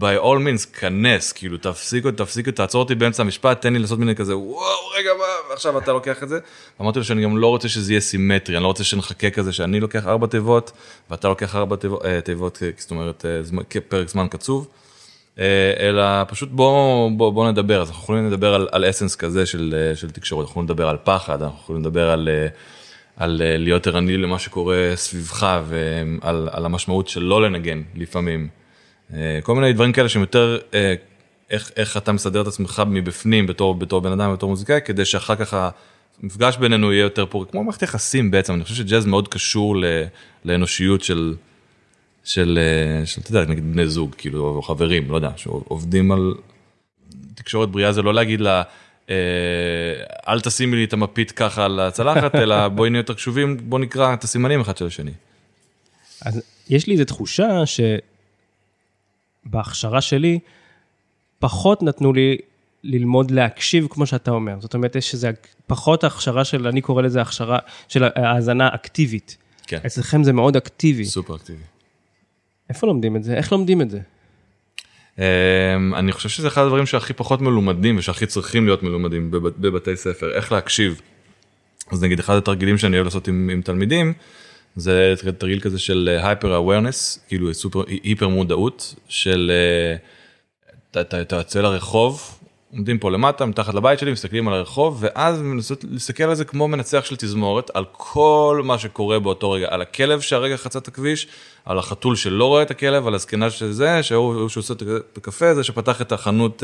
by 0.00 0.18
all 0.22 0.38
means 0.38 0.78
כנס 0.80 1.32
כאילו 1.32 1.56
תפסיקו 1.56 2.10
תפסיקו 2.10 2.50
תעצור 2.50 2.82
אותי 2.82 2.94
באמצע 2.94 3.22
המשפט 3.22 3.60
תן 3.60 3.72
לי 3.72 3.78
לעשות 3.78 3.98
מיני 3.98 4.14
כזה 4.14 4.36
וואו 4.36 4.88
רגע 4.98 5.10
מה 5.18 5.50
ועכשיו 5.50 5.78
אתה 5.78 5.92
לוקח 5.92 6.22
את 6.22 6.28
זה. 6.28 6.38
אמרתי 6.80 6.98
לו 6.98 7.04
שאני 7.04 7.24
גם 7.24 7.38
לא 7.38 7.46
רוצה 7.46 7.68
שזה 7.68 7.92
יהיה 7.92 8.00
סימטרי 8.00 8.56
אני 8.56 8.62
לא 8.62 8.68
רוצה 8.68 8.84
שנחכה 8.84 9.30
כזה 9.30 9.52
שאני 9.52 9.80
לוקח 9.80 10.06
ארבע 10.06 10.26
תיבות 10.26 10.72
ואתה 11.10 11.28
לוקח 11.28 11.56
ארבע 11.56 11.76
תיבות, 11.76 12.04
אה, 12.04 12.20
תיבות 12.20 12.62
זאת 12.78 12.90
אומרת 12.90 13.24
אה, 13.26 13.42
זמן, 13.42 13.62
פרק 13.88 14.08
זמן 14.08 14.28
קצוב. 14.28 14.68
אלא 15.78 16.24
פשוט 16.28 16.48
בוא, 16.52 17.10
בוא, 17.10 17.30
בוא 17.30 17.50
נדבר, 17.50 17.82
אז 17.82 17.88
אנחנו 17.88 18.02
יכולים 18.02 18.26
לדבר 18.26 18.54
על, 18.54 18.68
על 18.72 18.90
אסנס 18.90 19.16
כזה 19.16 19.46
של, 19.46 19.92
של 19.94 20.10
תקשורת, 20.10 20.46
אנחנו 20.46 20.62
לדבר 20.62 20.88
על 20.88 20.96
פחד, 21.04 21.42
אנחנו 21.42 21.58
יכולים 21.62 21.82
לדבר 21.82 22.10
על, 22.10 22.28
על 23.16 23.42
להיות 23.58 23.86
ערני 23.86 24.16
למה 24.16 24.38
שקורה 24.38 24.92
סביבך 24.94 25.60
ועל 25.68 26.48
על 26.52 26.64
המשמעות 26.66 27.08
של 27.08 27.22
לא 27.22 27.42
לנגן 27.42 27.82
לפעמים. 27.96 28.48
כל 29.42 29.54
מיני 29.54 29.72
דברים 29.72 29.92
כאלה 29.92 30.08
שהם 30.08 30.20
יותר 30.20 30.58
איך, 31.50 31.70
איך 31.76 31.96
אתה 31.96 32.12
מסדר 32.12 32.42
את 32.42 32.46
עצמך 32.46 32.82
מבפנים 32.86 33.46
בתור, 33.46 33.74
בתור 33.74 34.00
בן 34.00 34.12
אדם, 34.12 34.32
בתור 34.32 34.50
מוזיקאי, 34.50 34.80
כדי 34.84 35.04
שאחר 35.04 35.36
כך 35.36 35.70
המפגש 36.22 36.56
בינינו 36.56 36.92
יהיה 36.92 37.02
יותר 37.02 37.26
פורי, 37.26 37.46
כמו 37.50 37.64
מערכת 37.64 37.82
יחסים 37.82 38.30
בעצם, 38.30 38.54
אני 38.54 38.62
חושב 38.64 38.74
שג'אז 38.74 39.06
מאוד 39.06 39.28
קשור 39.28 39.76
לאנושיות 40.44 41.02
של... 41.02 41.34
של, 42.24 42.58
של, 43.04 43.20
אתה 43.20 43.30
יודע, 43.30 43.50
נגיד 43.50 43.72
בני 43.72 43.86
זוג, 43.86 44.14
כאילו, 44.18 44.48
או 44.48 44.62
חברים, 44.62 45.10
לא 45.10 45.16
יודע, 45.16 45.30
שעובדים 45.36 46.12
על 46.12 46.34
תקשורת 47.34 47.68
בריאה 47.68 47.92
זה 47.92 48.02
לא 48.02 48.14
להגיד 48.14 48.40
לה, 48.40 48.62
אל 50.28 50.40
תשימי 50.40 50.76
לי 50.76 50.84
את 50.84 50.92
המפית 50.92 51.30
ככה 51.30 51.64
על 51.64 51.80
הצלחת, 51.80 52.34
אלא 52.34 52.68
בואי 52.74 52.90
נהיה 52.90 53.00
יותר 53.00 53.14
קשובים, 53.14 53.56
בוא 53.70 53.78
נקרא 53.78 54.14
את 54.14 54.24
הסימנים 54.24 54.60
אחד 54.60 54.76
של 54.76 54.86
השני. 54.86 55.12
אז 56.22 56.42
יש 56.70 56.86
לי 56.86 56.92
איזו 56.92 57.04
תחושה 57.04 57.62
שבהכשרה 59.46 60.00
שלי, 60.00 60.38
פחות 61.38 61.82
נתנו 61.82 62.12
לי 62.12 62.36
ללמוד 62.82 63.30
להקשיב 63.30 63.86
כמו 63.90 64.06
שאתה 64.06 64.30
אומר. 64.30 64.60
זאת 64.60 64.74
אומרת, 64.74 64.96
יש 64.96 65.14
איזה 65.14 65.30
פחות 65.66 66.04
הכשרה 66.04 66.44
של, 66.44 66.66
אני 66.66 66.80
קורא 66.80 67.02
לזה 67.02 67.20
הכשרה 67.20 67.58
של 67.88 68.04
האזנה 68.04 68.68
אקטיבית. 68.74 69.36
כן. 69.66 69.78
אצלכם 69.86 70.24
זה 70.24 70.32
מאוד 70.32 70.56
אקטיבי. 70.56 71.04
סופר 71.04 71.36
אקטיבי. 71.36 71.62
איפה 72.70 72.86
לומדים 72.86 73.16
את 73.16 73.24
זה? 73.24 73.34
איך 73.34 73.52
לומדים 73.52 73.80
את 73.80 73.90
זה? 73.90 73.98
אני 75.94 76.12
חושב 76.12 76.28
שזה 76.28 76.48
אחד 76.48 76.62
הדברים 76.62 76.86
שהכי 76.86 77.12
פחות 77.12 77.40
מלומדים 77.40 77.98
ושהכי 77.98 78.26
צריכים 78.26 78.66
להיות 78.66 78.82
מלומדים 78.82 79.30
בבתי 79.30 79.96
ספר, 79.96 80.34
איך 80.34 80.52
להקשיב. 80.52 81.00
אז 81.92 82.02
נגיד 82.02 82.18
אחד 82.18 82.36
התרגילים 82.36 82.78
שאני 82.78 82.96
אוהב 82.96 83.04
לעשות 83.04 83.28
עם, 83.28 83.50
עם 83.52 83.62
תלמידים, 83.62 84.12
זה 84.76 85.14
תרגיל 85.38 85.60
כזה 85.60 85.78
של 85.78 86.18
הייפר 86.22 86.56
אווירנס, 86.56 87.24
כאילו 87.28 87.54
סופר 87.54 87.82
היפר 88.02 88.28
מודעות, 88.28 88.94
של 89.08 89.52
אתה 91.00 91.36
יוצא 91.36 91.60
לרחוב, 91.60 92.38
עומדים 92.72 92.98
פה 92.98 93.10
למטה, 93.10 93.46
מתחת 93.46 93.74
לבית 93.74 93.98
שלי, 93.98 94.12
מסתכלים 94.12 94.48
על 94.48 94.54
הרחוב, 94.54 94.98
ואז 95.00 95.40
מנסות 95.40 95.84
להסתכל 95.90 96.24
על 96.24 96.34
זה 96.34 96.44
כמו 96.44 96.68
מנצח 96.68 97.04
של 97.04 97.16
תזמורת, 97.16 97.70
על 97.74 97.84
כל 97.92 98.62
מה 98.64 98.78
שקורה 98.78 99.18
באותו 99.18 99.50
רגע, 99.50 99.66
על 99.70 99.82
הכלב 99.82 100.20
שהרגע 100.20 100.56
חצה 100.56 100.78
את 100.78 100.88
הכביש, 100.88 101.26
על 101.64 101.78
החתול 101.78 102.16
שלא 102.16 102.44
רואה 102.44 102.62
את 102.62 102.70
הכלב, 102.70 103.06
על 103.06 103.14
הזקנה 103.14 103.50
של 103.50 103.72
זה, 103.72 104.02
שהוא 104.02 104.48
שעושה 104.48 104.74
את 105.12 105.16
הקפה, 105.16 105.54
זה 105.54 105.64
שפתח 105.64 106.00
את 106.00 106.12
החנות, 106.12 106.62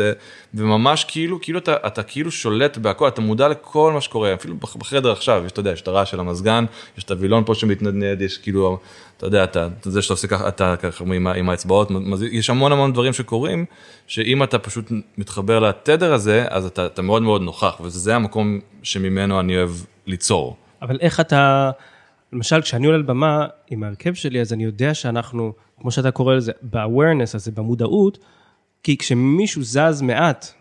וממש 0.54 1.04
כאילו, 1.04 1.40
כאילו 1.40 1.59
אתה, 1.59 1.76
אתה 1.87 2.02
כאילו 2.02 2.30
שולט 2.30 2.76
בהכל, 2.76 3.09
אתה 3.09 3.21
מודע 3.21 3.49
לכל 3.49 3.92
מה 3.92 4.00
שקורה, 4.00 4.35
אפילו 4.35 4.57
בחדר 4.57 5.12
עכשיו, 5.12 5.42
יש, 5.47 5.52
אתה 5.52 5.61
יודע, 5.61 5.71
יש 5.71 5.80
את 5.80 5.88
הרעש 5.88 6.11
של 6.11 6.21
המזגן, 6.21 6.64
יש 6.99 7.04
את 7.04 7.11
הווילון 7.11 7.45
פה 7.45 7.54
שמתנדנד, 7.54 8.23
יש 8.23 8.38
כאילו, 8.38 8.78
אתה 9.16 9.26
יודע, 9.26 9.45
אתה, 9.45 9.69
זה 9.83 10.02
שאתה 10.02 10.12
עושה 10.12 10.28
ככה, 10.28 10.49
אתה 10.49 10.75
ככה 10.76 11.04
עם, 11.04 11.26
עם 11.26 11.50
האצבעות, 11.50 11.88
יש 12.33 12.50
המון 12.50 12.73
המון 12.73 12.92
דברים 12.92 13.12
שקורים, 13.12 13.64
שאם 14.07 14.42
אתה 14.42 14.59
פשוט 14.59 14.92
מתחבר 15.19 15.59
לתדר 15.59 16.12
הזה, 16.12 16.45
אז 16.49 16.66
אתה, 16.66 16.87
אתה 16.87 17.02
מאוד 17.02 17.23
מאוד 17.23 17.42
נוכח, 17.42 17.80
וזה 17.80 18.16
המקום 18.16 18.61
שממנו 18.83 19.40
אני 19.40 19.57
אוהב 19.57 19.71
ליצור. 20.07 20.57
אבל 20.83 20.99
איך 21.00 21.21
אתה... 21.21 21.71
למשל, 22.33 22.61
כשאני 22.61 22.87
עולה 22.87 22.99
לבמה 22.99 23.47
עם 23.71 23.83
ההרכב 23.83 24.15
שלי, 24.15 24.41
אז 24.41 24.53
אני 24.53 24.65
יודע 24.65 24.95
שאנחנו, 24.95 25.53
כמו 25.81 25.91
שאתה 25.91 26.11
קורא 26.11 26.35
לזה, 26.35 26.53
ב-awareness 26.63 27.35
הזה, 27.35 27.51
במודעות, 27.51 28.19
כי 28.83 28.97
כשמישהו 28.97 29.63
זז 29.63 30.03
מעט, 30.03 30.53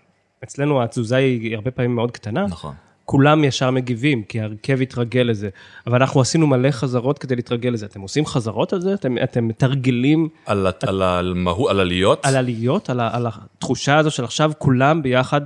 אצלנו 0.44 0.84
התזוזה 0.84 1.16
היא 1.16 1.56
הרבה 1.56 1.72
פעמים 1.72 1.96
מאוד 1.96 2.12
קטנה, 2.12 2.46
נכון. 2.46 2.74
כולם 3.06 3.44
ישר 3.44 3.72
מגיבים, 3.72 4.24
כי 4.24 4.42
ההרכב 4.42 4.82
התרגל 4.82 5.22
לזה. 5.22 5.50
אבל 5.88 6.02
אנחנו 6.02 6.22
עשינו 6.22 6.48
מלא 6.48 6.72
חזרות 6.72 7.20
כדי 7.20 7.36
להתרגל 7.36 7.70
לזה. 7.70 7.86
אתם 7.86 8.02
עושים 8.02 8.26
חזרות 8.26 8.74
על 8.74 8.82
זה? 8.82 8.94
אתם, 8.94 9.16
אתם 9.24 9.48
מתרגלים... 9.48 10.30
על, 10.46 10.70
את, 10.70 10.84
על, 10.84 11.02
על, 11.02 11.34
על, 11.48 11.54
על 11.70 11.80
עליות? 11.80 12.26
על 12.26 12.36
עליות, 12.36 12.90
על, 12.90 13.00
על 13.00 13.28
התחושה 13.28 13.98
הזו 13.98 14.12
של 14.12 14.24
עכשיו 14.24 14.52
כולם 14.58 15.02
ביחד. 15.02 15.42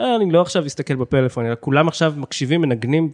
אני 0.00 0.30
לא 0.30 0.40
עכשיו 0.40 0.66
אסתכל 0.66 0.94
בפלאפון, 0.94 1.46
אלא 1.46 1.54
כולם 1.60 1.88
עכשיו 1.88 2.14
מקשיבים, 2.16 2.60
מנגנים 2.60 3.10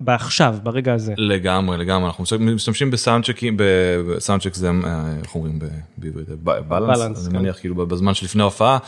בעכשיו, 0.00 0.56
ברגע 0.62 0.94
הזה. 0.94 1.14
לגמרי, 1.16 1.78
לגמרי, 1.78 2.06
אנחנו 2.06 2.24
משתמשים 2.40 2.90
בסאונד 2.90 3.24
צ'קים, 3.24 3.56
בסאונד 3.58 4.42
צ'ק 4.42 4.54
זה, 4.54 4.70
איך 5.22 5.34
אומרים 5.34 5.58
בעברית? 5.98 6.28
בלנס, 6.68 7.28
אני 7.28 7.38
מניח 7.38 7.58
כאילו 7.58 7.74
בזמן 7.74 8.14
שלפני 8.14 8.42
ההופעה. 8.42 8.78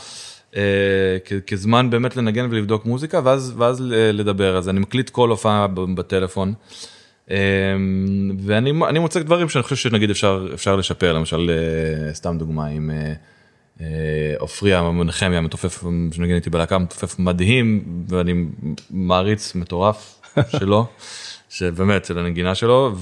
כזמן 1.47 1.89
באמת 1.89 2.17
לנגן 2.17 2.47
ולבדוק 2.51 2.85
מוזיקה 2.85 3.21
ואז 3.23 3.53
ואז 3.57 3.83
לדבר 3.91 4.57
אז 4.57 4.69
אני 4.69 4.79
מקליט 4.79 5.09
כל 5.09 5.29
הופעה 5.29 5.67
בטלפון. 5.67 6.53
ואני 8.39 8.99
מוצא 8.99 9.19
דברים 9.19 9.49
שאני 9.49 9.63
חושב 9.63 9.75
שנגיד 9.75 10.09
אפשר 10.09 10.47
אפשר 10.53 10.75
לשפר 10.75 11.13
למשל 11.13 11.51
סתם 12.13 12.37
דוגמה 12.37 12.65
עם 12.65 12.91
עופרי 14.39 14.73
המנחמי 14.73 15.37
המתופף 15.37 15.83
שנגן 16.11 16.35
איתי 16.35 16.49
בלהקה 16.49 16.77
מתופף 16.77 17.19
מדהים 17.19 17.83
ואני 18.07 18.33
מעריץ 18.89 19.55
מטורף 19.55 20.21
שלו. 20.59 20.85
שבאמת 21.51 22.05
של 22.05 22.19
הנגינה 22.19 22.55
שלו 22.55 22.95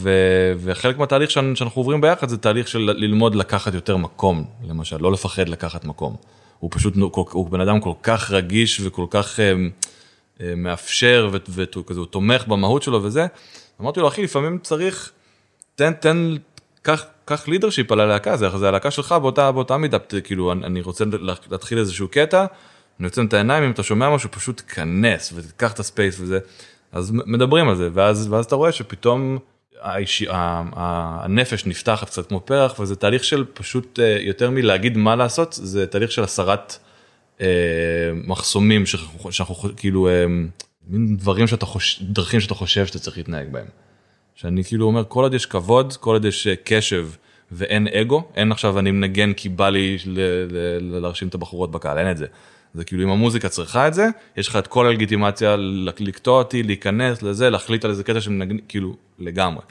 וחלק 0.60 0.98
מהתהליך 0.98 1.32
שאנחנו 1.32 1.82
עוברים 1.82 2.02
ביחד 2.02 2.30
זה 2.30 2.38
תהליך 2.38 2.68
של 2.68 2.80
ללמוד 2.80 3.36
לקחת 3.36 3.74
יותר 3.74 3.98
מקום 3.98 4.46
למשל 4.64 4.98
לא 5.00 5.12
לפחד 5.12 5.50
לקחת 5.50 5.86
מקום. 5.86 6.16
הוא 6.60 6.70
פשוט, 6.74 6.94
הוא 7.14 7.50
בן 7.50 7.62
אדם 7.62 7.80
כל 7.80 7.94
כך 8.04 8.32
רגיש 8.32 8.82
וכל 8.84 9.06
כך 9.10 9.40
מאפשר 10.40 11.30
וכזה, 11.32 11.64
הוא 11.96 12.06
תומך 12.06 12.48
במהות 12.48 12.84
שלו 12.84 13.04
וזה. 13.04 13.28
אמרתי 13.82 14.00
לו, 14.00 14.08
אחי, 14.08 14.24
לפעמים 14.24 14.60
צריך, 14.64 15.12
תן, 15.76 15.94
תן, 15.94 16.36
קח, 16.82 17.48
לידרשיפ 17.48 17.92
על 17.92 18.00
הלהקה, 18.00 18.38
זה, 18.38 18.58
זה 18.58 18.68
הלהקה 18.68 18.92
שלך 18.92 19.12
באותה, 19.12 19.52
באותה 19.52 19.78
מידה, 19.78 19.98
כאילו, 20.24 20.52
אני 20.52 20.82
רוצה 20.82 21.04
להתחיל 21.52 21.78
איזשהו 21.78 22.08
קטע, 22.08 22.46
אני 23.00 23.08
עוצם 23.08 23.26
את 23.26 23.34
העיניים, 23.34 23.64
אם 23.64 23.72
אתה 23.72 23.84
שומע 23.84 24.10
משהו, 24.16 24.32
פשוט 24.32 24.62
כנס 24.68 25.34
ותיקח 25.36 25.72
את 25.72 25.80
הספייס 25.80 26.20
וזה. 26.20 26.40
אז 26.92 27.12
מדברים 27.12 27.70
על 27.70 27.76
זה, 27.76 27.90
ואז, 27.94 28.28
ואז 28.32 28.46
אתה 28.46 28.56
רואה 28.56 28.72
שפתאום 28.72 29.40
האישי, 29.82 30.26
הנפש 30.30 31.66
נפתחת 31.66 32.08
קצת 32.08 32.28
כמו 32.28 32.40
פרח 32.46 32.80
וזה 32.80 32.96
תהליך 32.96 33.24
של 33.24 33.46
פשוט 33.54 34.00
יותר 34.20 34.50
מלהגיד 34.50 34.98
מה 34.98 35.16
לעשות 35.16 35.54
זה 35.62 35.88
תהליך 35.88 36.12
של 36.12 36.24
הסרת 36.24 36.78
אה, 37.42 37.48
מחסומים 38.14 38.86
שאנחנו, 38.86 39.32
שאנחנו 39.32 39.70
כאילו 39.78 40.08
אה, 40.08 40.26
מין 40.88 41.18
דברים 41.18 41.48
שאתה 41.48 41.66
חושב 41.66 42.04
דרכים 42.06 42.40
שאתה 42.40 42.54
חושב 42.54 42.86
שאתה 42.86 43.00
צריך 43.00 43.18
להתנהג 43.18 43.48
בהם. 43.52 43.66
שאני 44.40 44.64
כאילו 44.64 44.86
אומר 44.86 45.04
כל 45.08 45.24
עוד 45.24 45.34
יש 45.34 45.46
כבוד 45.46 45.94
כל 45.98 46.14
עוד 46.14 46.26
יש 46.26 46.48
קשב 46.64 47.10
ואין 47.52 47.88
אגו 47.88 48.24
אין 48.36 48.52
עכשיו 48.52 48.80
אני 48.80 48.92
מנגן 48.92 49.34
כי 49.34 49.50
בא 49.50 49.70
לי 49.70 49.98
להרשים 50.82 51.28
את 51.28 51.34
הבחורות 51.34 51.72
בקהל 51.72 51.98
אין 51.98 52.12
את 52.12 52.18
זה. 52.18 52.26
זה 52.74 52.84
כאילו 52.84 53.04
אם 53.04 53.10
המוזיקה 53.10 53.50
צריכה 53.50 53.88
את 53.88 53.94
זה, 53.94 54.08
יש 54.38 54.48
לך 54.48 54.56
את 54.56 54.68
כל 54.68 54.86
הלגיטימציה 54.86 55.56
לקטוע 56.00 56.40
אותי, 56.40 56.64
להיכנס 56.64 57.24
לזה, 57.24 57.50
להחליט 57.50 57.86
על 57.86 57.92
איזה 57.92 58.04
קטע 58.04 58.22
שמנגן, 58.22 58.58
כאילו 58.68 58.96
לגמרי. 59.20 59.62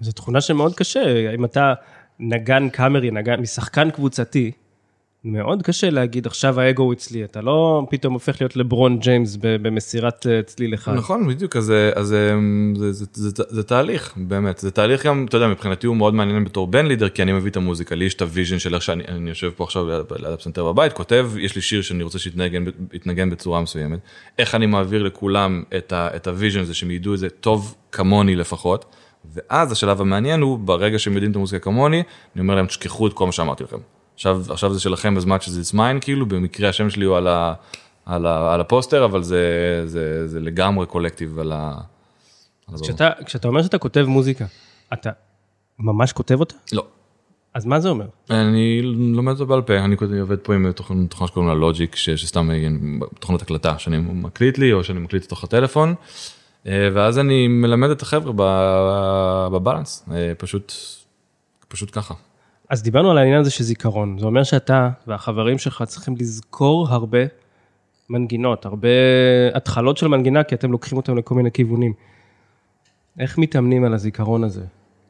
זו 0.00 0.12
תכונה 0.12 0.40
שמאוד 0.40 0.74
קשה, 0.74 1.34
אם 1.34 1.44
אתה 1.44 1.74
נגן 2.18 2.68
קאמרי, 2.68 3.10
נגן, 3.10 3.40
משחקן 3.40 3.90
קבוצתי, 3.90 4.50
מאוד 5.24 5.62
קשה 5.62 5.90
להגיד, 5.90 6.26
עכשיו 6.26 6.60
האגו 6.60 6.92
אצלי, 6.92 7.24
אתה 7.24 7.40
לא 7.40 7.86
פתאום 7.90 8.12
הופך 8.12 8.40
להיות 8.40 8.56
לברון 8.56 8.98
ג'יימס 8.98 9.36
במסירת 9.40 10.26
אה, 10.26 10.42
צליל 10.42 10.74
אחד. 10.74 10.94
נכון 10.94 11.28
בדיוק 11.28 11.56
אז 11.56 11.64
זה- 11.64 11.90
אז 11.94 12.06
זה, 12.06 12.34
זה, 12.76 12.92
זה, 12.92 13.04
זה, 13.12 13.30
זה, 13.30 13.42
זה 13.48 13.62
תהליך 13.62 14.14
באמת 14.16 14.58
זה 14.58 14.70
תהליך 14.70 15.06
גם 15.06 15.26
אתה 15.28 15.36
יודע 15.36 15.48
מבחינתי 15.48 15.86
הוא 15.86 15.96
מאוד 15.96 16.14
מעניין 16.14 16.44
בתור 16.44 16.66
band 16.66 16.86
leader 16.86 17.08
כי 17.08 17.22
אני 17.22 17.32
מביא 17.32 17.50
את 17.50 17.56
המוזיקה 17.56 17.94
לי 17.94 18.04
יש 18.04 18.14
את 18.14 18.22
ה 18.22 18.27
vision 18.27 18.58
של 18.58 18.74
איך 18.74 18.82
שאני 18.82 19.04
אני 19.08 19.28
יושב 19.28 19.50
פה 19.56 19.64
עכשיו 19.64 19.86
ליד, 19.88 20.00
ליד 20.18 20.32
הפסנתר 20.32 20.64
בבית 20.72 20.92
כותב 20.92 21.30
יש 21.38 21.54
לי 21.56 21.62
שיר 21.62 21.82
שאני 21.82 22.02
רוצה 22.02 22.18
שיתנגן 22.18 22.64
יתנגן 22.92 23.30
בצורה 23.30 23.60
מסוימת 23.60 23.98
איך 24.38 24.54
אני 24.54 24.66
מעביר 24.66 25.02
לכולם 25.02 25.62
את, 25.76 25.92
את 25.96 26.26
ה 26.26 26.31
vision 26.31 26.60
הזה 26.60 26.74
שהם 26.74 26.90
ידעו 26.90 27.14
את 27.14 27.18
זה 27.18 27.30
טוב 27.30 27.74
כמוני 27.92 28.36
לפחות. 28.36 28.84
ואז 29.34 29.72
השלב 29.72 30.00
המעניין 30.00 30.40
הוא 30.40 30.58
ברגע 30.58 30.98
שהם 30.98 31.12
יודעים 31.12 31.30
את 31.30 31.36
המוזיקה 31.36 31.64
כמוני 31.64 32.02
אני 32.34 32.42
אומר 32.42 32.54
להם 32.54 32.66
תשכחו 32.66 33.06
את 33.06 33.12
כל 33.12 33.26
מה 33.26 33.32
שאמרתי 33.32 33.64
לכם. 33.64 33.76
עכשיו 34.14 34.42
עכשיו 34.48 34.74
זה 34.74 34.80
שלכם 34.80 35.14
בזמן 35.14 35.40
שזה 35.40 35.60
it's 35.60 35.74
mine 35.74 36.00
כאילו 36.00 36.26
במקרה 36.26 36.68
השם 36.68 36.90
שלי 36.90 37.04
הוא 37.04 37.16
על, 37.16 37.26
ה, 37.26 37.54
על, 38.06 38.26
ה, 38.26 38.54
על 38.54 38.60
הפוסטר 38.60 39.04
אבל 39.04 39.22
זה, 39.22 39.82
זה, 39.84 40.28
זה 40.28 40.40
לגמרי 40.40 40.86
קולקטיב 40.86 41.38
על 41.38 41.52
ה... 41.52 41.80
כשאתה, 42.82 43.10
כשאתה 43.26 43.48
אומר 43.48 43.62
שאתה 43.62 43.78
כותב 43.78 44.04
מוזיקה, 44.08 44.44
אתה 44.92 45.10
ממש 45.78 46.12
כותב 46.12 46.40
אותה? 46.40 46.54
לא. 46.72 46.86
אז 47.54 47.66
מה 47.66 47.80
זה 47.80 47.88
אומר? 47.88 48.06
אני 48.30 48.82
לומד 48.82 49.32
אותו 49.32 49.46
בעל 49.46 49.62
פה, 49.62 49.78
אני 49.78 49.96
עובד 50.20 50.38
פה 50.38 50.54
עם 50.54 50.72
תוכנה 50.72 51.26
שקוראים 51.26 51.48
לה 51.48 51.54
לוג'יק, 51.54 51.96
שסתם 51.96 52.50
אה, 52.50 52.56
תוכנת 53.20 53.42
הקלטה, 53.42 53.78
שאני 53.78 53.98
מקליט 53.98 54.58
לי 54.58 54.72
או 54.72 54.84
שאני 54.84 55.00
מקליט 55.00 55.24
לתוך 55.24 55.44
הטלפון, 55.44 55.94
אה, 56.66 56.88
ואז 56.94 57.18
אני 57.18 57.48
מלמד 57.48 57.90
את 57.90 58.02
החבר'ה 58.02 58.32
בבלנס, 59.52 60.08
אה, 60.12 60.32
פשוט, 60.38 60.72
פשוט 61.68 61.88
ככה. 61.92 62.14
אז 62.72 62.82
דיברנו 62.82 63.10
על 63.10 63.18
העניין 63.18 63.40
הזה 63.40 63.50
של 63.50 63.64
זיכרון, 63.64 64.18
זה 64.18 64.26
אומר 64.26 64.42
שאתה 64.42 64.90
והחברים 65.06 65.58
שלך 65.58 65.84
צריכים 65.86 66.14
לזכור 66.20 66.88
הרבה 66.88 67.18
מנגינות, 68.10 68.66
הרבה 68.66 68.88
התחלות 69.54 69.96
של 69.96 70.08
מנגינה, 70.08 70.42
כי 70.42 70.54
אתם 70.54 70.72
לוקחים 70.72 70.98
אותם 70.98 71.18
לכל 71.18 71.34
מיני 71.34 71.52
כיוונים. 71.52 71.92
איך 73.18 73.38
מתאמנים 73.38 73.84
על 73.84 73.94
הזיכרון 73.94 74.44
הזה? 74.44 74.64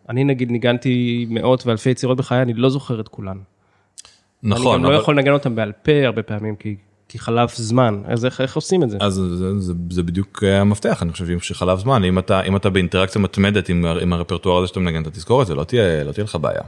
אני 0.09 0.25
נגיד 0.25 0.51
ניגנתי 0.51 1.27
מאות 1.31 1.67
ואלפי 1.67 1.91
יצירות 1.91 2.19
בחיי, 2.19 2.43
אני 2.43 2.55
לא 2.55 2.71
זוכר 2.71 3.01
את 3.01 3.09
כולן. 3.09 3.31
אני 3.31 4.51
נכון, 4.51 4.83
גם 4.83 4.91
לא 4.91 4.97
יכול 4.97 5.15
לנגן 5.15 5.33
אותם 5.33 5.55
בעל 5.55 5.73
פה 5.73 6.07
הרבה 6.07 6.23
פעמים, 6.23 6.57
כי, 6.57 6.77
כי 7.09 7.19
חלף 7.19 7.57
זמן, 7.57 8.03
אז 8.05 8.25
איך, 8.25 8.41
איך 8.41 8.57
עושים 8.57 8.83
את 8.83 8.91
זה? 8.91 8.99
אז 9.01 9.15
זה, 9.15 9.37
זה, 9.37 9.61
זה, 9.61 9.73
זה 9.91 10.03
בדיוק 10.03 10.45
אה, 10.45 10.61
המפתח, 10.61 11.03
אני 11.03 11.13
חושב 11.13 11.39
שחלף 11.39 11.79
זמן, 11.79 12.05
אם 12.05 12.19
אתה, 12.19 12.43
אם 12.43 12.57
אתה 12.57 12.71
באינטראקציה 12.71 13.21
מתמדת 13.21 13.69
עם, 13.69 13.87
עם 13.87 14.13
הרפרטואר 14.13 14.59
הזה 14.59 14.69
שאתה 14.69 14.81
מנגן, 14.81 15.03
אתה 15.03 15.11
תזכור 15.11 15.43
את 15.43 15.47
זה, 15.47 15.55
לא 15.55 15.65
תהיה, 15.65 16.05
לא 16.05 16.13
תהיה 16.13 16.25
לך 16.25 16.37
בעיה. 16.41 16.63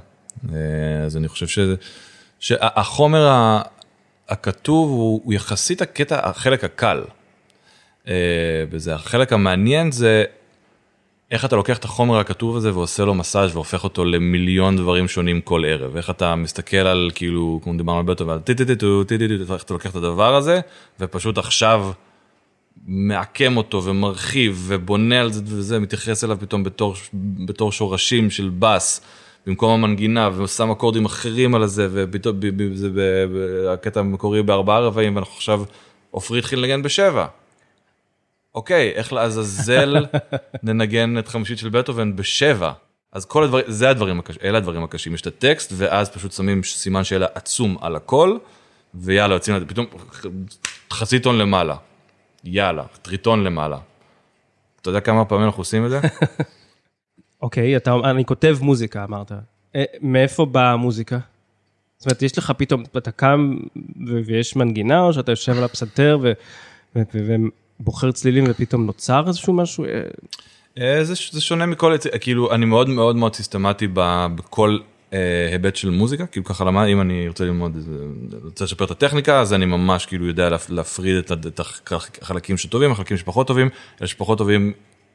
אה, 0.53 1.05
אז 1.05 1.17
אני 1.17 1.29
חושב 1.29 1.47
ש, 1.47 1.59
שהחומר 2.41 3.29
הכתוב 4.29 4.91
הוא, 4.91 5.21
הוא 5.25 5.35
יחסית 5.35 5.83
הקטע, 5.83 6.29
החלק 6.29 6.65
הקל. 6.65 7.05
אה, 8.09 8.15
וזה 8.71 8.95
החלק 8.95 9.33
המעניין 9.33 9.93
זה 9.93 10.25
איך 11.31 11.45
אתה 11.45 11.57
לוקח 11.57 11.79
את 11.79 11.85
החומר 11.85 12.19
הכתוב 12.19 12.57
הזה 12.57 12.75
ועושה 12.75 13.05
לו 13.05 13.15
מסאז' 13.15 13.55
והופך 13.55 13.85
אותו 13.85 14.05
למיליון 14.05 14.77
דברים 14.77 15.09
שונים 15.09 15.41
כל 15.41 15.65
ערב. 15.67 15.97
איך 15.97 16.11
אתה 16.11 16.35
מסתכל 16.35 16.77
על 16.77 17.11
כאילו, 17.15 17.61
כמו 17.63 17.73
דיברנו 17.77 17.99
על 17.99 18.05
בטו, 18.05 18.27
ועל 18.27 18.39
טי-טי-טי-טו, 18.39 19.05
טי-טי-טי-טו, 19.05 19.55
איך 19.55 19.63
אתה 19.63 19.75
לוקח 19.75 19.91
את 19.91 19.97
הדבר 19.97 20.35
הזה, 20.35 20.61
ופשוט 21.01 21.39
עכשיו 21.39 21.93
מעקם 22.87 23.57
אותו 23.57 23.85
ומרחיב 23.85 24.65
ובונה 24.67 25.21
על 25.21 25.33
זה 25.33 25.41
וזה, 25.45 25.79
מתייחס 25.81 26.25
אליו 26.25 26.37
פתאום 26.41 26.65
בתור, 26.65 26.95
בתור 27.47 27.73
שורשים 27.73 28.31
של 28.31 28.51
בס. 28.59 29.01
במקום 29.47 29.71
המנגינה 29.71 30.31
ושם 30.37 30.71
אקורדים 30.71 31.05
אחרים 31.05 31.55
על 31.55 31.67
זה 31.67 31.89
ופתאום 31.93 32.41
זה 32.75 33.27
הקטע 33.73 34.01
המקורי 34.01 34.43
בארבעה 34.43 34.81
רבעים 34.81 35.17
ואנחנו 35.17 35.35
עכשיו 35.35 35.63
עופרי 36.11 36.39
התחיל 36.39 36.59
לנגן 36.59 36.83
בשבע. 36.83 37.27
אוקיי, 38.55 38.91
איך 38.91 39.13
לעזאזל 39.13 40.07
ננגן 40.63 41.19
את 41.19 41.29
חמישית 41.29 41.59
של 41.59 41.69
בטהובן 41.69 42.17
בשבע? 42.17 42.73
אז 43.13 43.25
כל 43.25 43.45
הדברים, 43.45 43.65
זה 43.69 43.91
הדברים 43.91 44.19
הקשים, 44.19 44.43
אלה 44.45 44.59
הדברים 44.59 44.85
הקשים, 44.85 45.15
יש 45.15 45.21
את 45.21 45.27
הטקסט 45.27 45.73
ואז 45.77 46.11
פשוט 46.11 46.33
שמים 46.33 46.63
סימן 46.63 47.05
שאלה 47.05 47.27
עצום 47.35 47.77
על 47.81 47.97
הכל, 47.97 48.37
ויאללה 48.95 49.35
יוצאים 49.35 49.57
לזה, 49.57 49.67
פתאום 49.67 49.87
חצי 50.93 51.19
טון 51.19 51.39
למעלה, 51.39 51.77
יאללה, 52.45 52.85
טריטון 53.03 53.45
למעלה. 53.45 53.79
אתה 54.81 54.91
יודע 54.91 55.01
כמה 55.01 55.25
פעמים 55.25 55.45
אנחנו 55.45 55.61
עושים 55.61 55.85
את 55.85 55.91
זה? 55.91 56.01
אוקיי, 57.45 57.77
אתה, 57.77 57.95
אני 58.05 58.25
כותב 58.25 58.57
מוזיקה, 58.61 59.05
אמרת. 59.05 59.33
אה, 59.77 59.85
מאיפה 60.01 60.47
באה 60.47 60.73
המוזיקה? 60.73 61.19
זאת 61.99 62.07
אומרת, 62.07 62.23
יש 62.23 62.39
לך 62.39 62.53
פתאום, 62.57 62.83
אתה 62.97 63.11
קם 63.11 63.57
ויש 64.25 64.57
מנגינה, 64.57 65.01
או 65.01 65.13
שאתה 65.13 65.33
יושב 65.33 65.59
על 65.59 65.65
הפסנתר 65.65 66.19
ובוחר 66.97 68.13
צלילים 68.13 68.45
ופתאום 68.49 68.87
נוצר 68.87 69.25
איזשהו 69.29 69.53
משהו? 69.53 69.85
אה, 69.85 70.01
אה, 70.79 71.05
זה, 71.05 71.15
זה 71.31 71.41
שונה 71.41 71.67
מכל, 71.67 71.97
כאילו 72.21 72.55
אני 72.55 72.65
מאוד 72.67 72.89
מאוד 72.89 73.17
מאוד 73.17 73.35
סיסטמטי 73.35 73.87
בכל 73.95 74.79
אה, 75.13 75.49
היבט 75.51 75.77
של 75.77 75.91
מוזיקה, 75.91 76.27
כאילו 76.27 76.45
ככה 76.45 76.65
למד, 76.65 76.87
אם 76.87 77.01
אני 77.01 77.29
רוצה 77.29 77.45
ללמוד, 77.45 77.77
רוצה 78.45 78.65
לשפר 78.65 78.85
את 78.85 78.91
הטכניקה, 78.91 79.41
אז 79.41 79.53
אני 79.53 79.67
ממש 79.67 80.07
כאילו 80.07 80.27
יודע 80.27 80.49
להפ- 80.49 80.73
להפריד 80.73 81.17
את, 81.17 81.33
את 81.33 81.61
החלקים 82.23 82.57
שטובים, 82.57 82.93
החלקים 82.93 83.17
שפחות 83.17 83.47
טובים, 83.47 83.69
אלה 84.01 84.07
שפחות 84.07 84.39
טובים, 84.39 84.73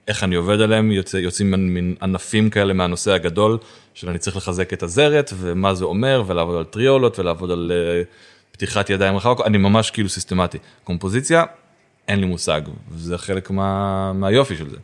איך 0.09 0.23
אני 0.23 0.35
עובד 0.35 0.61
עליהם, 0.61 0.91
יוצא, 0.91 1.17
יוצאים 1.17 1.51
מין, 1.51 1.95
ענפים 2.01 2.49
כאלה 2.49 2.73
מהנושא 2.73 3.11
הגדול, 3.11 3.57
של 3.93 4.09
אני 4.09 4.17
צריך 4.17 4.37
לחזק 4.37 4.73
את 4.73 4.83
הזרת, 4.83 5.33
ומה 5.37 5.73
זה 5.73 5.85
אומר, 5.85 6.23
ולעבוד 6.27 6.55
על 6.55 6.63
טריולות, 6.63 7.19
ולעבוד 7.19 7.51
על 7.51 7.71
אה, 7.75 8.01
פתיחת 8.51 8.89
ידיים 8.89 9.15
רחוק, 9.15 9.41
אני 9.45 9.57
ממש 9.57 9.91
כאילו 9.91 10.09
סיסטמטי. 10.09 10.57
קומפוזיציה, 10.83 11.43
אין 12.07 12.19
לי 12.19 12.25
מושג, 12.25 12.61
וזה 12.91 13.17
חלק 13.17 13.51
מה, 13.51 14.13
מהיופי 14.13 14.55
של 14.55 14.69
זה. 14.69 14.77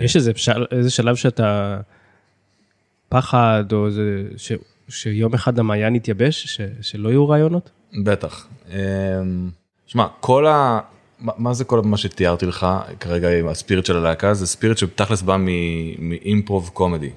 יש 0.00 0.16
איזה, 0.16 0.32
של, 0.36 0.66
איזה 0.72 0.90
שלב 0.90 1.16
שאתה 1.16 1.80
פחד, 3.08 3.64
או 3.72 3.86
איזה, 3.86 4.22
ש, 4.36 4.52
שיום 4.88 5.34
אחד 5.34 5.58
המעיין 5.58 5.94
יתייבש, 5.94 6.46
ש, 6.46 6.60
שלא 6.80 7.08
יהיו 7.08 7.28
רעיונות? 7.28 7.70
בטח. 8.04 8.46
אמ, 8.68 8.74
שמע, 9.86 10.06
כל 10.20 10.46
ה... 10.46 10.80
מה 11.20 11.54
זה 11.54 11.64
כל 11.64 11.80
מה 11.80 11.96
שתיארתי 11.96 12.46
לך 12.46 12.66
כרגע 13.00 13.38
עם 13.38 13.48
הספיריט 13.48 13.86
של 13.86 13.96
הלהקה 13.96 14.34
זה 14.34 14.46
ספיריט 14.46 14.78
שתכלס 14.78 15.22
בא 15.22 15.36
מאימפרוב 15.98 16.70
קומדי. 16.74 17.10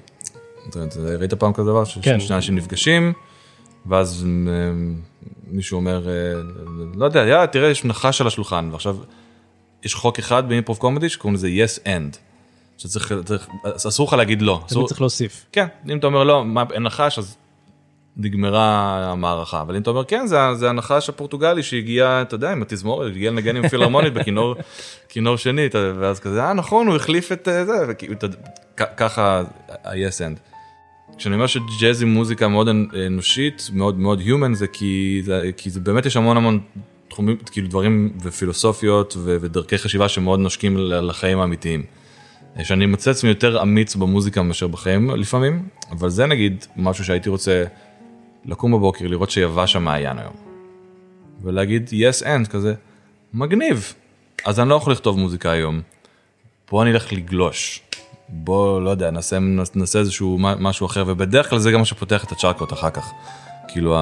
ראית 1.18 1.34
פעם 1.34 1.52
כזה 1.52 1.70
דבר? 1.70 1.82
כן. 2.02 2.20
ששני 2.20 2.36
אנשים 2.36 2.54
נפגשים 2.56 3.12
ואז 3.86 4.24
אמ, 4.24 4.94
מישהו 5.50 5.76
אומר 5.76 6.08
אה, 6.08 6.12
לא 6.94 7.04
יודע 7.04 7.20
יאללה 7.20 7.46
תראה 7.46 7.68
יש 7.70 7.84
נחש 7.84 8.20
על 8.20 8.26
השולחן 8.26 8.68
ועכשיו 8.72 8.96
יש 9.82 9.94
חוק 9.94 10.18
אחד 10.18 10.48
באימפרוב 10.48 10.78
קומדי 10.78 11.08
שקוראים 11.08 11.34
לזה 11.34 11.48
yes 11.48 11.86
and. 11.86 12.16
שצריך 12.78 13.12
צריך- 13.24 13.48
אסור 13.88 14.06
לך 14.08 14.12
להגיד 14.12 14.42
לא. 14.42 14.56
תמיד 14.58 14.70
אסור- 14.70 14.88
צריך 14.88 15.00
להוסיף. 15.00 15.46
כן, 15.52 15.66
אם 15.88 15.98
אתה 15.98 16.06
אומר 16.06 16.24
לא, 16.24 16.44
מה, 16.44 16.64
אין 16.72 16.82
נחש, 16.82 17.18
אז 17.18 17.36
נגמרה 18.16 18.64
המערכה. 19.12 19.60
אבל 19.60 19.76
אם 19.76 19.82
אתה 19.82 19.90
אומר 19.90 20.04
כן, 20.04 20.26
זה, 20.26 20.36
זה 20.54 20.70
הנחש 20.70 21.08
הפורטוגלי 21.08 21.62
שהגיע, 21.62 22.22
אתה 22.22 22.34
יודע, 22.34 22.52
עם 22.52 22.62
התזמורת, 22.62 23.10
הגיע 23.10 23.30
לנגן 23.30 23.56
עם 23.56 23.68
פילהרמונית 23.68 24.12
בכינור 24.14 24.54
כינור 25.08 25.36
שני, 25.36 25.66
ואז 25.98 26.20
כזה, 26.20 26.44
אה 26.44 26.52
נכון, 26.52 26.86
הוא 26.86 26.96
החליף 26.96 27.32
את 27.32 27.48
אה, 27.48 27.64
זה, 27.64 27.72
וכאילו, 27.88 28.12
אתה- 28.12 28.26
כ- 28.76 28.96
ככה 28.96 29.42
ה-yes 29.84 30.18
end. 30.18 30.38
כשאני 31.18 31.34
אומר 31.34 31.46
שג'אז 31.46 32.02
היא 32.02 32.08
מוזיקה 32.08 32.48
מאוד 32.48 32.68
אנושית, 33.06 33.70
מאוד 33.72 33.98
מאוד 33.98 34.20
human, 34.20 34.54
זה 34.54 34.66
כי 34.66 35.20
זה, 35.24 35.50
כי 35.56 35.70
זה 35.70 35.80
באמת 35.80 36.06
יש 36.06 36.16
המון 36.16 36.36
המון 36.36 36.60
תחומים, 37.08 37.36
כאילו 37.52 37.68
דברים 37.68 38.12
ופילוסופיות 38.22 39.14
ו- 39.18 39.36
ודרכי 39.40 39.78
חשיבה 39.78 40.08
שמאוד 40.08 40.40
נושקים 40.40 40.76
לחיים 40.78 41.40
האמיתיים. 41.40 41.82
שאני 42.62 42.86
מוצא 42.86 43.10
עצמי 43.10 43.28
יותר 43.30 43.62
אמיץ 43.62 43.96
במוזיקה 43.96 44.42
מאשר 44.42 44.66
בחיים 44.68 45.10
לפעמים, 45.10 45.68
אבל 45.90 46.08
זה 46.08 46.26
נגיד 46.26 46.64
משהו 46.76 47.04
שהייתי 47.04 47.28
רוצה 47.28 47.64
לקום 48.44 48.72
בבוקר, 48.72 49.06
לראות 49.06 49.30
שיבש 49.30 49.76
המעיין 49.76 50.18
היום. 50.18 50.32
ולהגיד 51.42 51.88
yes 51.88 52.24
and 52.24 52.48
כזה, 52.50 52.74
מגניב. 53.34 53.94
אז 54.44 54.60
אני 54.60 54.68
לא 54.68 54.74
יכול 54.74 54.92
לכתוב 54.92 55.18
מוזיקה 55.18 55.50
היום. 55.50 55.80
בוא 56.70 56.82
אני 56.82 56.90
אלך 56.90 57.12
לגלוש. 57.12 57.80
בוא, 58.28 58.80
לא 58.80 58.90
יודע, 58.90 59.10
נעשה, 59.10 59.38
נעשה 59.74 59.98
איזשהו 59.98 60.38
מה- 60.38 60.54
משהו 60.58 60.86
אחר, 60.86 61.04
ובדרך 61.06 61.50
כלל 61.50 61.58
זה 61.58 61.70
גם 61.70 61.78
מה 61.78 61.84
שפותח 61.84 62.24
את 62.24 62.32
הצ'רקות 62.32 62.72
אחר 62.72 62.90
כך. 62.90 63.10
כאילו, 63.68 63.96
ה... 63.96 64.00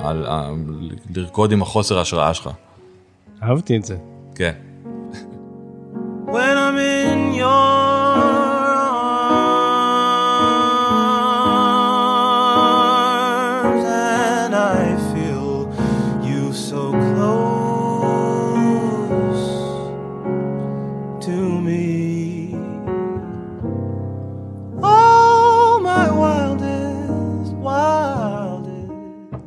ה... 0.00 0.10
ה... 0.26 0.50
לרקוד 1.16 1.52
עם 1.52 1.62
החוסר 1.62 1.98
ההשראה 1.98 2.34
שלך. 2.34 2.50
אהבתי 3.42 3.76
את 3.76 3.84
זה. 3.84 3.96
כן. 4.34 4.52
when 6.26 6.56
I'm 6.56 6.78
in 6.78 7.38
your 7.38 7.73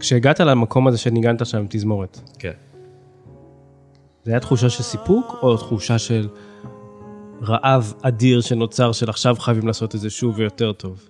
כשהגעת 0.07 0.39
למקום 0.39 0.87
הזה 0.87 0.97
שניגנת 0.97 1.45
שם 1.45 1.65
תזמורת, 1.69 2.19
כן. 2.39 2.51
זה 4.23 4.31
היה 4.31 4.39
תחושה 4.39 4.69
של 4.69 4.83
סיפוק, 4.83 5.39
או 5.41 5.57
תחושה 5.57 5.99
של 5.99 6.27
רעב 7.41 7.93
אדיר 8.01 8.41
שנוצר 8.41 8.91
של 8.91 9.09
עכשיו 9.09 9.35
חייבים 9.35 9.67
לעשות 9.67 9.95
את 9.95 9.99
זה 9.99 10.09
שוב 10.09 10.37
ויותר 10.37 10.73
טוב? 10.73 11.09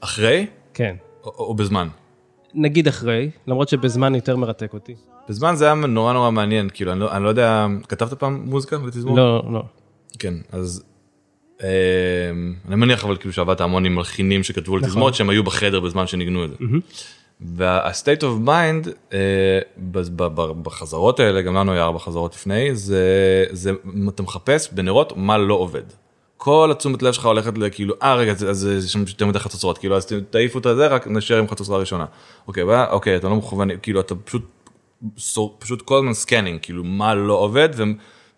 אחרי 0.00 0.46
כן. 0.74 0.96
או, 1.24 1.30
או 1.30 1.54
בזמן? 1.54 1.88
נגיד 2.54 2.88
אחרי, 2.88 3.30
למרות 3.46 3.68
שבזמן 3.68 4.14
יותר 4.14 4.36
מרתק 4.36 4.74
אותי. 4.74 4.94
בזמן 5.28 5.54
זה 5.54 5.64
היה 5.64 5.74
נורא 5.74 6.12
נורא 6.12 6.30
מעניין, 6.30 6.68
כאילו, 6.74 6.92
אני 6.92 7.00
לא, 7.00 7.12
אני 7.12 7.24
לא 7.24 7.28
יודע, 7.28 7.66
כתבת 7.88 8.12
פעם 8.12 8.42
מוזיקה 8.44 8.76
ותזמור? 8.84 9.16
לא, 9.16 9.52
לא. 9.52 9.62
כן, 10.18 10.34
אז 10.52 10.84
אה, 11.62 11.68
אני 12.68 12.76
מניח 12.76 13.04
אבל 13.04 13.16
כאילו 13.16 13.32
שעבדת 13.32 13.60
המון 13.60 13.84
עם 13.84 13.94
מלחינים 13.94 14.42
שכתבו 14.42 14.76
נכון. 14.76 14.88
תזמורת 14.88 15.14
שהם 15.14 15.30
היו 15.30 15.44
בחדר 15.44 15.80
בזמן 15.80 16.06
שניגנו 16.06 16.44
את 16.44 16.50
זה. 16.50 16.56
וה-state 17.42 18.20
of 18.22 18.46
mind 18.48 18.88
אה, 19.12 19.58
בחזרות 20.62 21.20
האלה, 21.20 21.42
גם 21.42 21.54
לנו 21.54 21.72
היה 21.72 21.82
ארבע 21.84 21.98
חזרות 21.98 22.34
לפני, 22.34 22.74
זה, 22.76 23.04
זה 23.50 23.70
אתה 24.08 24.22
מחפש 24.22 24.68
בנרות 24.72 25.12
מה 25.16 25.38
לא 25.38 25.54
עובד. 25.54 25.82
כל 26.36 26.68
התשומת 26.72 27.02
לב 27.02 27.12
שלך 27.12 27.26
הולכת 27.26 27.58
לכאילו, 27.58 27.94
אה 28.02 28.14
רגע, 28.14 28.32
אז- 28.32 28.68
יש 28.78 28.92
שם 28.92 29.04
יותר 29.06 29.26
מדי 29.26 29.38
חצוצרות, 29.38 29.78
כאילו 29.78 29.96
אז 29.96 30.06
תעיפו 30.30 30.58
את 30.58 30.66
הזה, 30.66 30.86
רק 30.86 31.06
נשאר 31.06 31.38
עם 31.38 31.48
חצוצרה 31.48 31.78
ראשונה. 31.78 32.04
אוקיי, 32.48 32.62
וה- 32.62 32.90
אוקיי, 32.90 33.16
אתה 33.16 33.28
לא 33.28 33.36
מכוון, 33.36 33.68
כאילו 33.82 34.00
אתה 34.00 34.14
פשוט, 34.14 34.42
פשוט 35.58 35.82
כל 35.82 35.96
הזמן 35.98 36.14
scanning, 36.14 36.58
כאילו 36.62 36.84
מה 36.84 37.14
לא 37.14 37.34
עובד 37.34 37.68
ו- 37.76 37.82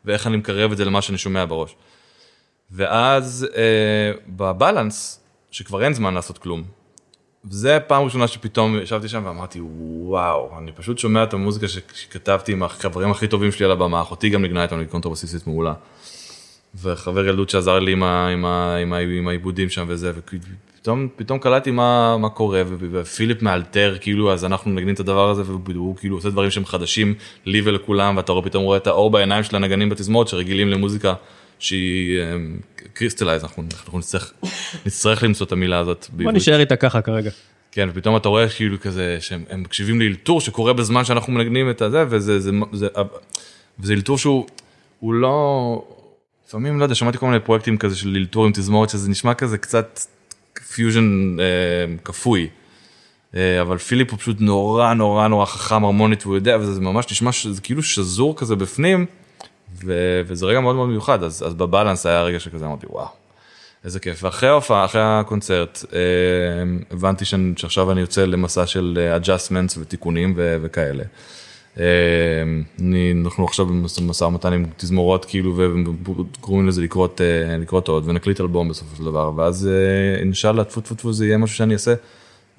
ואיך 0.04 0.26
אני 0.26 0.36
מקרב 0.36 0.70
את 0.72 0.76
זה 0.76 0.84
למה 0.84 1.02
שאני 1.02 1.18
שומע 1.18 1.44
בראש. 1.44 1.76
ואז 2.70 3.46
אה, 3.56 4.12
בבלנס, 4.28 5.20
שכבר 5.50 5.84
אין 5.84 5.94
זמן 5.94 6.14
לעשות 6.14 6.38
כלום, 6.38 6.62
וזה 7.44 7.78
פעם 7.80 8.04
ראשונה 8.04 8.28
שפתאום 8.28 8.78
ישבתי 8.82 9.08
שם 9.08 9.22
ואמרתי 9.24 9.58
וואו 9.62 10.58
אני 10.58 10.72
פשוט 10.72 10.98
שומע 10.98 11.22
את 11.24 11.34
המוזיקה 11.34 11.68
שכתבתי 11.68 12.52
עם 12.52 12.62
החברים 12.62 13.10
הכי 13.10 13.28
טובים 13.28 13.52
שלי 13.52 13.64
על 13.64 13.70
הבמה 13.70 14.02
אחותי 14.02 14.30
גם 14.30 14.42
ניגנה 14.42 14.62
איתנו 14.62 14.78
היא 14.78 14.88
קונטרבסיסטית 14.88 15.46
מעולה. 15.46 15.74
וחבר 16.82 17.26
ילדות 17.26 17.50
שעזר 17.50 17.78
לי 17.78 17.92
עם, 17.92 18.02
ה, 18.02 18.28
עם, 18.28 18.44
ה, 18.44 18.76
עם, 18.76 18.92
ה, 18.92 18.98
עם 18.98 19.28
העיבודים 19.28 19.70
שם 19.70 19.84
וזה 19.88 20.12
ופתאום 20.16 21.08
פתאום 21.16 21.38
קלטתי 21.38 21.70
מה, 21.70 22.16
מה 22.18 22.28
קורה 22.28 22.62
ופיליפ 22.66 23.42
מאלתר 23.42 23.96
כאילו 24.00 24.32
אז 24.32 24.44
אנחנו 24.44 24.70
מנגנים 24.70 24.94
את 24.94 25.00
הדבר 25.00 25.30
הזה 25.30 25.42
והוא 25.46 25.96
כאילו 25.96 26.16
עושה 26.16 26.30
דברים 26.30 26.50
שהם 26.50 26.64
חדשים 26.64 27.14
לי 27.46 27.60
ולכולם 27.64 28.16
ואתה 28.16 28.32
רואה 28.32 28.44
פתאום 28.44 28.64
רואה 28.64 28.76
את 28.76 28.86
האור 28.86 29.10
בעיניים 29.10 29.44
של 29.44 29.56
הנגנים 29.56 29.88
בתזמורת 29.88 30.28
שרגילים 30.28 30.68
למוזיקה 30.68 31.14
שהיא 31.62 32.20
crystallize 32.92 33.42
אנחנו, 33.42 33.62
אנחנו 33.74 33.98
נצטרך, 33.98 34.32
נצטרך 34.86 35.22
למצוא 35.22 35.46
את 35.46 35.52
המילה 35.52 35.78
הזאת. 35.78 36.06
בוא. 36.12 36.32
נשאר 36.32 36.60
איתה 36.60 36.76
ככה 36.76 37.02
כרגע. 37.02 37.30
כן, 37.72 37.88
ופתאום 37.92 38.16
אתה 38.16 38.28
רואה 38.28 38.48
כאילו 38.48 38.80
כזה 38.80 39.16
שהם 39.20 39.44
הם 39.50 39.62
מקשיבים 39.62 40.00
לאלתור 40.00 40.40
שקורה 40.40 40.72
בזמן 40.72 41.04
שאנחנו 41.04 41.32
מנגנים 41.32 41.70
את 41.70 41.82
הזה, 41.82 42.04
וזה 42.08 42.40
זה, 42.40 42.50
זה, 42.72 42.88
וזה 43.78 43.92
אלתור 43.92 44.18
שהוא 44.18 44.46
הוא 45.00 45.14
לא, 45.14 45.84
לפעמים 46.48 46.78
לא 46.78 46.84
יודע, 46.84 46.94
שמעתי 46.94 47.18
כל 47.18 47.26
מיני 47.26 47.40
פרויקטים 47.40 47.78
כזה 47.78 47.96
של 47.96 48.16
אלתור 48.16 48.44
עם 48.46 48.52
תזמורת 48.52 48.90
שזה 48.90 49.10
נשמע 49.10 49.34
כזה 49.34 49.58
קצת 49.58 50.00
פיוז'ן 50.74 51.36
אה, 51.40 51.44
כפוי. 52.04 52.48
אה, 53.34 53.60
אבל 53.60 53.78
פיליפ 53.78 54.10
הוא 54.10 54.18
פשוט 54.18 54.36
נורא 54.40 54.94
נורא 54.94 55.28
נורא 55.28 55.46
חכם 55.46 55.84
הרמונית 55.84 56.26
והוא 56.26 56.34
יודע 56.34 56.56
וזה 56.60 56.74
זה 56.74 56.80
ממש 56.80 57.06
נשמע 57.10 57.32
שזה 57.32 57.60
כאילו 57.60 57.82
שזור 57.82 58.36
כזה 58.36 58.56
בפנים 58.56 59.06
ו, 59.84 60.20
וזה 60.26 60.46
רגע 60.46 60.60
מאוד 60.60 60.76
מאוד 60.76 60.88
מיוחד 60.88 61.22
אז, 61.22 61.44
אז 61.46 61.54
בבלנס 61.54 62.06
היה 62.06 62.22
רגע 62.22 62.40
שכזה 62.40 62.66
אמרתי 62.66 62.86
וואו. 62.90 63.06
איזה 63.84 64.00
כיף 64.00 64.24
ואחרי 64.24 64.48
ההופעה 64.48 64.84
אחרי 64.84 65.00
הקונצרט 65.04 65.84
אה, 65.92 65.98
הבנתי 66.90 67.24
שאני, 67.24 67.52
שעכשיו 67.56 67.92
אני 67.92 68.00
יוצא 68.00 68.24
למסע 68.24 68.66
של 68.66 68.98
אה, 69.00 69.16
adjustments 69.16 69.78
ותיקונים 69.78 70.32
ו, 70.36 70.56
וכאלה. 70.62 71.04
אה, 71.80 71.84
אני, 72.80 73.14
אנחנו 73.24 73.44
עכשיו 73.44 73.66
במשא 73.66 74.24
ומתן 74.24 74.52
עם 74.52 74.66
תזמורות 74.76 75.24
כאילו 75.24 75.56
וקוראים 75.56 76.68
לזה 76.68 76.82
לקרות 76.82 77.20
אה, 77.20 77.56
לקרות 77.58 77.88
עוד 77.88 78.08
ונקליט 78.08 78.40
אלבום 78.40 78.68
בסופו 78.68 78.96
של 78.96 79.04
דבר 79.04 79.32
ואז 79.36 79.68
אה, 79.68 80.20
אינשאללה 80.20 80.64
טפו 80.64 80.80
טפו 80.80 80.94
טפו 80.94 81.12
זה 81.12 81.26
יהיה 81.26 81.38
משהו 81.38 81.56
שאני 81.56 81.74
אעשה. 81.74 81.94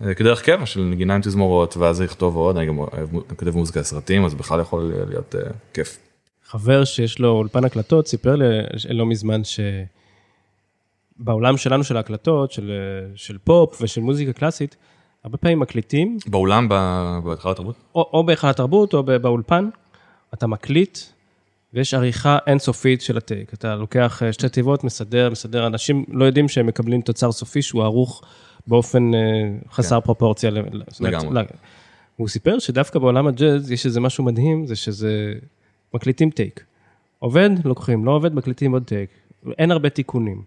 אה, 0.05 0.13
כדרך 0.13 0.41
קבע 0.41 0.65
של 0.65 0.81
נגינה 0.81 1.15
עם 1.15 1.21
תזמורות 1.21 1.77
ואז 1.77 2.01
לכתוב 2.01 2.35
עוד 2.35 2.57
אני 2.57 2.65
גם 2.65 2.77
כותב 3.35 3.55
מוזיקה 3.55 3.79
לסרטים 3.79 4.25
אז 4.25 4.33
בכלל 4.33 4.59
יכול 4.61 4.93
להיות 5.09 5.35
אה, 5.35 5.41
כיף. 5.73 5.97
חבר 6.53 6.83
שיש 6.83 7.19
לו 7.19 7.29
אולפן 7.29 7.65
הקלטות 7.65 8.07
סיפר 8.07 8.35
לי 8.35 8.45
לא 8.89 9.05
מזמן 9.05 9.41
שבעולם 11.19 11.57
שלנו 11.57 11.83
של 11.83 11.97
ההקלטות, 11.97 12.51
של, 12.51 12.71
של 13.15 13.37
פופ 13.37 13.81
ושל 13.81 14.01
מוזיקה 14.01 14.33
קלאסית, 14.33 14.75
הרבה 15.23 15.37
פעמים 15.37 15.59
מקליטים, 15.59 16.17
באולם 16.27 16.67
ב- 16.69 17.19
בהתחלת 17.23 17.51
התרבות? 17.51 17.75
או, 17.95 18.09
או 18.13 18.23
בהיכל 18.23 18.47
התרבות 18.47 18.93
או 18.93 19.03
באולפן, 19.03 19.69
אתה 20.33 20.47
מקליט 20.47 20.97
ויש 21.73 21.93
עריכה 21.93 22.37
אינסופית 22.47 23.01
של 23.01 23.17
הטייק. 23.17 23.53
אתה 23.53 23.75
לוקח 23.75 24.23
אה, 24.23 24.33
שתי 24.33 24.49
תיבות, 24.49 24.83
מסדר, 24.83 25.29
מסדר, 25.29 25.67
אנשים 25.67 26.05
לא 26.07 26.25
יודעים 26.25 26.47
שהם 26.47 26.67
מקבלים 26.67 27.01
תוצר 27.01 27.31
סופי 27.31 27.61
שהוא 27.61 27.83
ערוך 27.83 28.23
באופן 28.67 29.13
אה, 29.13 29.19
חסר 29.71 29.99
פרופורציה. 29.99 30.51
זאת 30.87 30.99
אומרת, 30.99 31.13
לגמרי. 31.13 31.43
הוא 32.15 32.27
סיפר 32.27 32.59
שדווקא 32.59 32.99
בעולם 32.99 33.27
הג'אז 33.27 33.71
יש 33.71 33.85
איזה 33.85 33.99
משהו 33.99 34.23
מדהים, 34.23 34.65
זה 34.65 34.75
שזה 34.75 35.33
מקליטים 35.93 36.29
טייק. 36.29 36.63
עובד, 37.19 37.49
לוקחים, 37.65 38.05
לא 38.05 38.11
עובד, 38.11 38.35
מקליטים 38.35 38.71
עוד 38.71 38.83
טייק. 38.83 39.09
אין 39.57 39.71
הרבה 39.71 39.89
תיקונים. 39.89 40.41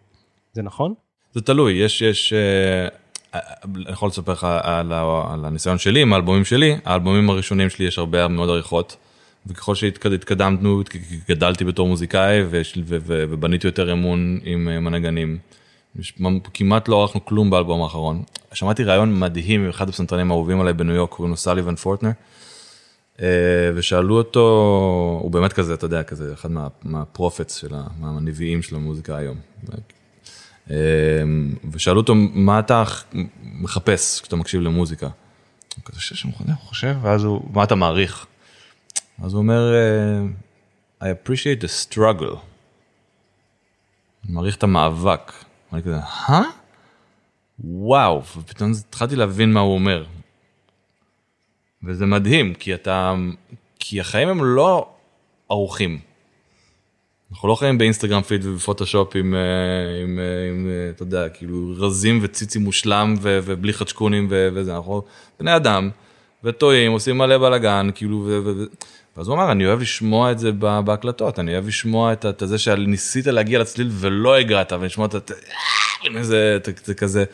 זה 0.53 0.63
נכון? 0.63 0.95
זה 1.35 1.41
תלוי, 1.41 1.73
יש, 1.73 2.03
יש, 2.03 2.33
אה, 2.33 2.89
אה, 3.35 3.41
אני 3.65 3.93
יכול 3.93 4.09
לספר 4.09 4.33
לך 4.33 4.47
על, 4.63 4.93
על 4.93 5.45
הניסיון 5.45 5.79
שלי 5.79 6.03
עם 6.03 6.13
האלבומים 6.13 6.45
שלי, 6.45 6.77
האלבומים 6.85 7.31
הראשונים 7.31 7.71
שלי 7.71 7.85
יש 7.87 7.99
הרבה 7.99 8.29
מאוד 8.29 8.49
עריכות, 8.49 8.97
וככל 9.47 9.75
שהתקדמנו, 9.75 10.83
גדלתי 11.29 11.65
בתור 11.65 11.89
מוזיקאי 11.89 12.43
ויש- 12.43 12.79
ו- 12.85 12.97
ו- 13.01 13.25
ובניתי 13.31 13.67
יותר 13.67 13.93
אמון 13.93 14.39
עם 14.45 14.69
אה, 14.69 14.81
מנגנים. 14.81 15.39
יש- 15.99 16.15
כמעט 16.55 16.89
לא 16.89 17.03
ערכנו 17.03 17.25
כלום 17.25 17.51
באלבום 17.51 17.83
האחרון. 17.83 18.23
שמעתי 18.53 18.85
ראיון 18.85 19.19
מדהים 19.19 19.63
עם 19.63 19.69
אחד 19.69 19.89
הפסנתרנים 19.89 20.31
האהובים 20.31 20.61
עליי 20.61 20.73
בניו 20.73 20.95
יורק, 20.95 21.11
קוראים 21.11 21.31
לו 21.31 21.37
סליבן 21.37 21.75
פורטנר. 21.75 22.11
אה, 23.23 23.71
ושאלו 23.75 24.19
אותו, 24.19 24.41
הוא 25.23 25.31
באמת 25.31 25.53
כזה, 25.53 25.75
אתה 25.75 25.85
יודע, 25.85 26.03
כזה 26.03 26.33
אחד 26.33 26.51
מה, 26.51 26.69
מהפרופטס 26.83 27.55
של, 27.55 27.75
מהנביאים 28.01 28.63
של 28.63 28.77
המוזיקה 28.77 29.17
היום. 29.17 29.37
אה, 30.71 30.77
ושאלו 31.71 32.01
אותו, 32.01 32.15
מה 32.15 32.59
אתה 32.59 32.85
מחפש 33.43 34.21
כשאתה 34.21 34.37
מקשיב 34.37 34.61
למוזיקה? 34.61 35.07
הוא 35.77 35.85
כזה 35.85 36.01
שש, 36.01 36.23
הוא 36.23 36.33
חושב, 36.59 36.97
ואז 37.03 37.25
הוא, 37.25 37.51
מה 37.53 37.65
אתה 37.65 37.75
מעריך? 37.75 38.27
אז 39.23 39.33
הוא 39.33 39.39
אומר, 39.39 39.75
אה, 39.75 41.11
I 41.11 41.15
appreciate 41.15 41.63
the 41.63 41.95
struggle. 41.95 42.37
אני 44.25 44.35
מעריך 44.35 44.57
את 44.57 44.63
המאבק. 44.63 45.33
אני 45.73 45.83
כזה, 45.83 45.99
אה? 45.99 46.43
וואו, 47.65 48.23
ופתאום 48.37 48.73
התחלתי 48.89 49.17
להבין 49.17 49.53
מה 49.53 49.61
הוא 49.61 49.75
אומר. 49.75 50.05
וזה 51.87 52.07
מדהים, 52.07 52.55
כי 52.55 52.75
אתה, 52.75 53.15
כי 53.79 54.01
החיים 54.01 54.29
הם 54.29 54.45
לא 54.45 54.89
ערוכים. 55.49 55.99
אנחנו 57.33 57.49
לא 57.49 57.55
חיים 57.55 57.79
באינסטגרם 57.79 58.23
פיד 58.23 58.47
ובפוטושופ 58.47 59.17
עם, 59.17 59.35
אה, 59.35 60.03
עם, 60.03 60.19
אה, 60.19 60.49
עם, 60.49 60.69
אה, 60.69 60.91
אתה 60.91 61.03
יודע, 61.03 61.29
כאילו 61.29 61.75
רזים 61.79 62.19
וציצי 62.23 62.59
מושלם 62.59 63.15
ו- 63.21 63.39
ובלי 63.45 63.73
חדשקונים 63.73 64.27
ו- 64.31 64.49
וזה, 64.55 64.77
אנחנו 64.77 65.03
בני 65.41 65.57
אדם, 65.57 65.91
וטועים, 66.45 66.93
עושים 66.93 67.19
מלא 67.19 67.39
בלאגן, 67.39 67.91
כאילו, 67.95 68.17
ו- 68.27 68.41
ו- 68.45 68.57
ו- 68.57 68.65
ואז 69.17 69.29
הוא 69.29 69.37
אמר, 69.37 69.53
אני 69.53 69.67
אוהב 69.67 69.81
לשמוע 69.81 70.33
את 70.33 70.39
זה 70.39 70.53
בהקלטות, 70.85 71.39
אני 71.39 71.53
אוהב 71.53 71.67
לשמוע 71.67 72.13
את 72.13 72.27
את 72.27 72.43
זה 72.47 72.59
שניסית 72.59 73.27
להגיע 73.27 73.59
לצליל 73.59 73.89
ולא 73.93 74.37
הגעת, 74.37 74.73
ולשמוע 74.73 75.07
את. 75.07 75.31
זה, 76.23 76.59
זה 76.85 76.95
כזה, 76.95 77.25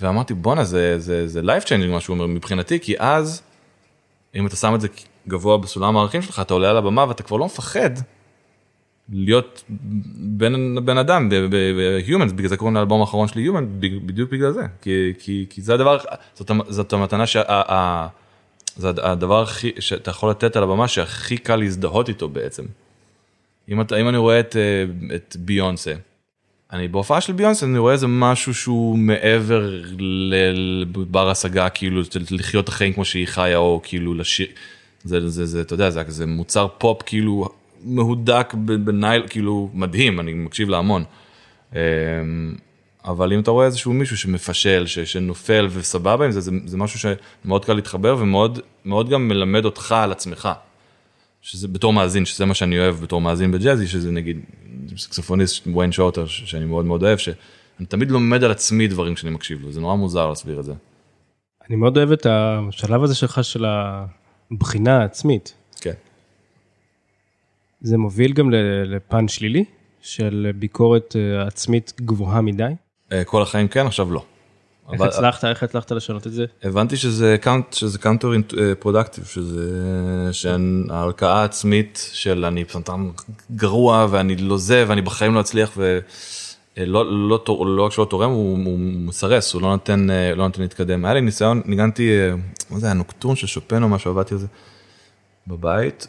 ואמרתי, 0.00 0.34
בואנה, 0.34 0.64
זה, 0.64 0.98
זה, 0.98 1.28
זה 1.28 1.40
life 1.40 1.64
changing 1.64 1.90
מה 1.90 2.00
שהוא 2.00 2.14
אומר 2.14 2.26
מבחינתי, 2.26 2.80
כי 2.80 2.94
אז, 2.98 3.42
אם 4.34 4.46
אתה 4.46 4.56
שם 4.56 4.74
את 4.74 4.80
זה 4.80 4.88
גבוה 5.28 5.58
בסולם 5.58 5.96
הערכים 5.96 6.22
שלך, 6.22 6.40
אתה 6.40 6.54
עולה 6.54 6.70
על 6.70 6.76
הבמה 6.76 7.04
ואתה 7.08 7.22
כבר 7.22 7.36
לא 7.36 7.46
מפחד 7.46 7.90
להיות 9.12 9.64
בן, 10.16 10.84
בן 10.84 10.98
אדם, 10.98 11.28
ב-humans, 11.28 12.32
בגלל 12.32 12.48
זה 12.48 12.56
קוראים 12.56 12.76
לאלבום 12.76 13.00
האחרון 13.00 13.28
שלי 13.28 13.48
human, 13.48 13.64
בדיוק 14.06 14.30
בגלל 14.30 14.52
זה, 14.52 14.62
כי, 14.82 15.12
כי, 15.18 15.46
כי 15.50 15.62
זה 15.62 15.74
הדבר, 15.74 15.98
זאת, 16.34 16.50
זאת 16.68 16.92
המתנה, 16.92 17.26
שה, 17.26 17.42
ה, 17.52 18.08
זה 18.76 18.88
הדבר 19.02 19.42
הכי, 19.42 19.72
שאתה 19.78 20.10
יכול 20.10 20.30
לתת 20.30 20.56
על 20.56 20.62
הבמה 20.62 20.88
שהכי 20.88 21.38
קל 21.38 21.56
להזדהות 21.56 22.08
איתו 22.08 22.28
בעצם. 22.28 22.64
אם, 23.68 23.80
אתה, 23.80 23.96
אם 23.96 24.08
אני 24.08 24.16
רואה 24.16 24.40
את, 24.40 24.56
אה, 24.56 25.14
את 25.14 25.36
ביונסה, 25.38 25.94
אני 26.72 26.88
בהופעה 26.88 27.20
של 27.20 27.32
ביונסה 27.32 27.66
אני 27.66 27.78
רואה 27.78 27.92
איזה 27.92 28.06
משהו 28.06 28.54
שהוא 28.54 28.98
מעבר 28.98 29.70
לבר 29.98 31.30
השגה 31.30 31.68
כאילו 31.68 32.02
לחיות 32.30 32.68
החיים 32.68 32.92
כמו 32.92 33.04
שהיא 33.04 33.26
חיה 33.26 33.56
או 33.56 33.80
כאילו 33.84 34.14
לשיר 34.14 34.46
זה 35.04 35.28
זה 35.28 35.46
זה 35.46 35.60
אתה 35.60 35.74
יודע 35.74 35.90
זה 35.90 36.04
כזה 36.04 36.26
מוצר 36.26 36.68
פופ 36.78 37.02
כאילו 37.06 37.48
מהודק 37.84 38.54
בנייל 38.54 39.26
כאילו 39.28 39.70
מדהים 39.74 40.20
אני 40.20 40.32
מקשיב 40.32 40.68
לה 40.68 40.78
המון. 40.78 41.04
אמ, 41.72 41.78
אבל 43.04 43.32
אם 43.32 43.40
אתה 43.40 43.50
רואה 43.50 43.66
איזשהו 43.66 43.92
מישהו 43.92 44.16
שמפשל, 44.16 44.86
ש, 44.86 44.98
שנופל 44.98 45.68
וסבבה 45.70 46.24
עם 46.24 46.30
זה, 46.30 46.40
זה, 46.40 46.50
זה 46.64 46.76
משהו 46.76 46.98
שמאוד 47.44 47.64
קל 47.64 47.72
להתחבר 47.72 48.16
ומאוד 48.18 48.58
מאוד 48.84 49.10
גם 49.10 49.28
מלמד 49.28 49.64
אותך 49.64 49.92
על 49.92 50.12
עצמך. 50.12 50.48
שזה 51.42 51.68
בתור 51.68 51.92
מאזין, 51.92 52.24
שזה 52.24 52.46
מה 52.46 52.54
שאני 52.54 52.78
אוהב 52.78 52.94
בתור 52.94 53.20
מאזין 53.20 53.52
בג'אזי, 53.52 53.86
שזה 53.86 54.10
נגיד 54.10 54.40
סקסופוניסט 54.96 55.66
ויין 55.76 55.92
שורטר, 55.92 56.26
ש- 56.26 56.42
שאני 56.50 56.64
מאוד 56.64 56.84
מאוד 56.84 57.02
אוהב, 57.02 57.18
שאני 57.18 57.86
תמיד 57.88 58.10
לומד 58.10 58.44
על 58.44 58.50
עצמי 58.50 58.88
דברים 58.88 59.14
כשאני 59.14 59.30
מקשיב 59.30 59.62
לו, 59.62 59.72
זה 59.72 59.80
נורא 59.80 59.94
מוזר 59.94 60.28
להסביר 60.28 60.60
את 60.60 60.64
זה. 60.64 60.72
אני 61.68 61.76
מאוד 61.76 61.96
אוהב 61.96 62.12
את 62.12 62.26
השלב 62.30 63.02
הזה 63.02 63.14
שלך 63.14 63.44
של 63.44 63.64
הבחינה 64.50 65.00
העצמית. 65.00 65.54
כן. 65.80 65.92
זה 67.80 67.98
מוביל 67.98 68.32
גם 68.32 68.50
לפן 68.84 69.28
שלילי 69.28 69.64
של 70.02 70.50
ביקורת 70.54 71.16
אה, 71.16 71.46
עצמית 71.46 71.92
גבוהה 72.00 72.40
מדי. 72.40 72.72
אה, 73.12 73.24
כל 73.24 73.42
החיים 73.42 73.68
כן, 73.68 73.86
עכשיו 73.86 74.12
לא. 74.12 74.24
איך 74.92 75.00
אבל- 75.00 75.08
הצלחת, 75.08 75.44
איך 75.44 75.62
הצלחת 75.62 75.92
לשנות 75.92 76.26
את 76.26 76.32
זה? 76.32 76.44
הבנתי 76.62 76.96
שזה 76.96 77.36
count, 77.40 77.72
שזה 77.72 77.98
counter 77.98 78.30
productive, 78.78 79.24
שזה, 79.24 79.68
שההלקאה 80.32 81.40
העצמית 81.40 82.10
של 82.12 82.44
אני 82.44 82.64
פסנתרן 82.64 83.10
גרוע 83.56 84.06
ואני 84.10 84.36
לא 84.36 84.56
זה 84.58 84.84
ואני 84.88 85.02
בחיים 85.02 85.34
לא 85.34 85.40
אצליח 85.40 85.70
ולא 85.76 87.28
לא, 87.28 87.40
תור- 87.44 87.66
לא 87.66 87.82
רק 87.86 87.92
שלא 87.92 88.04
תורם, 88.10 88.30
הוא, 88.30 88.58
הוא 88.64 88.78
מסרס, 88.78 89.52
הוא 89.54 89.62
לא 89.62 89.68
נותן, 89.70 90.10
אה, 90.10 90.34
לא 90.34 90.46
נותן 90.46 90.62
להתקדם. 90.62 91.04
היה 91.04 91.14
לי 91.14 91.20
ניסיון, 91.20 91.62
ניגנתי, 91.64 92.10
אה, 92.10 92.34
מה 92.70 92.78
זה 92.78 92.86
היה, 92.86 92.94
נוקטורן 92.94 93.36
של 93.36 93.46
שופן 93.46 93.82
או 93.82 93.88
משהו, 93.88 94.10
עבדתי 94.10 94.34
על 94.34 94.40
זה 94.40 94.46
בבית, 95.46 96.06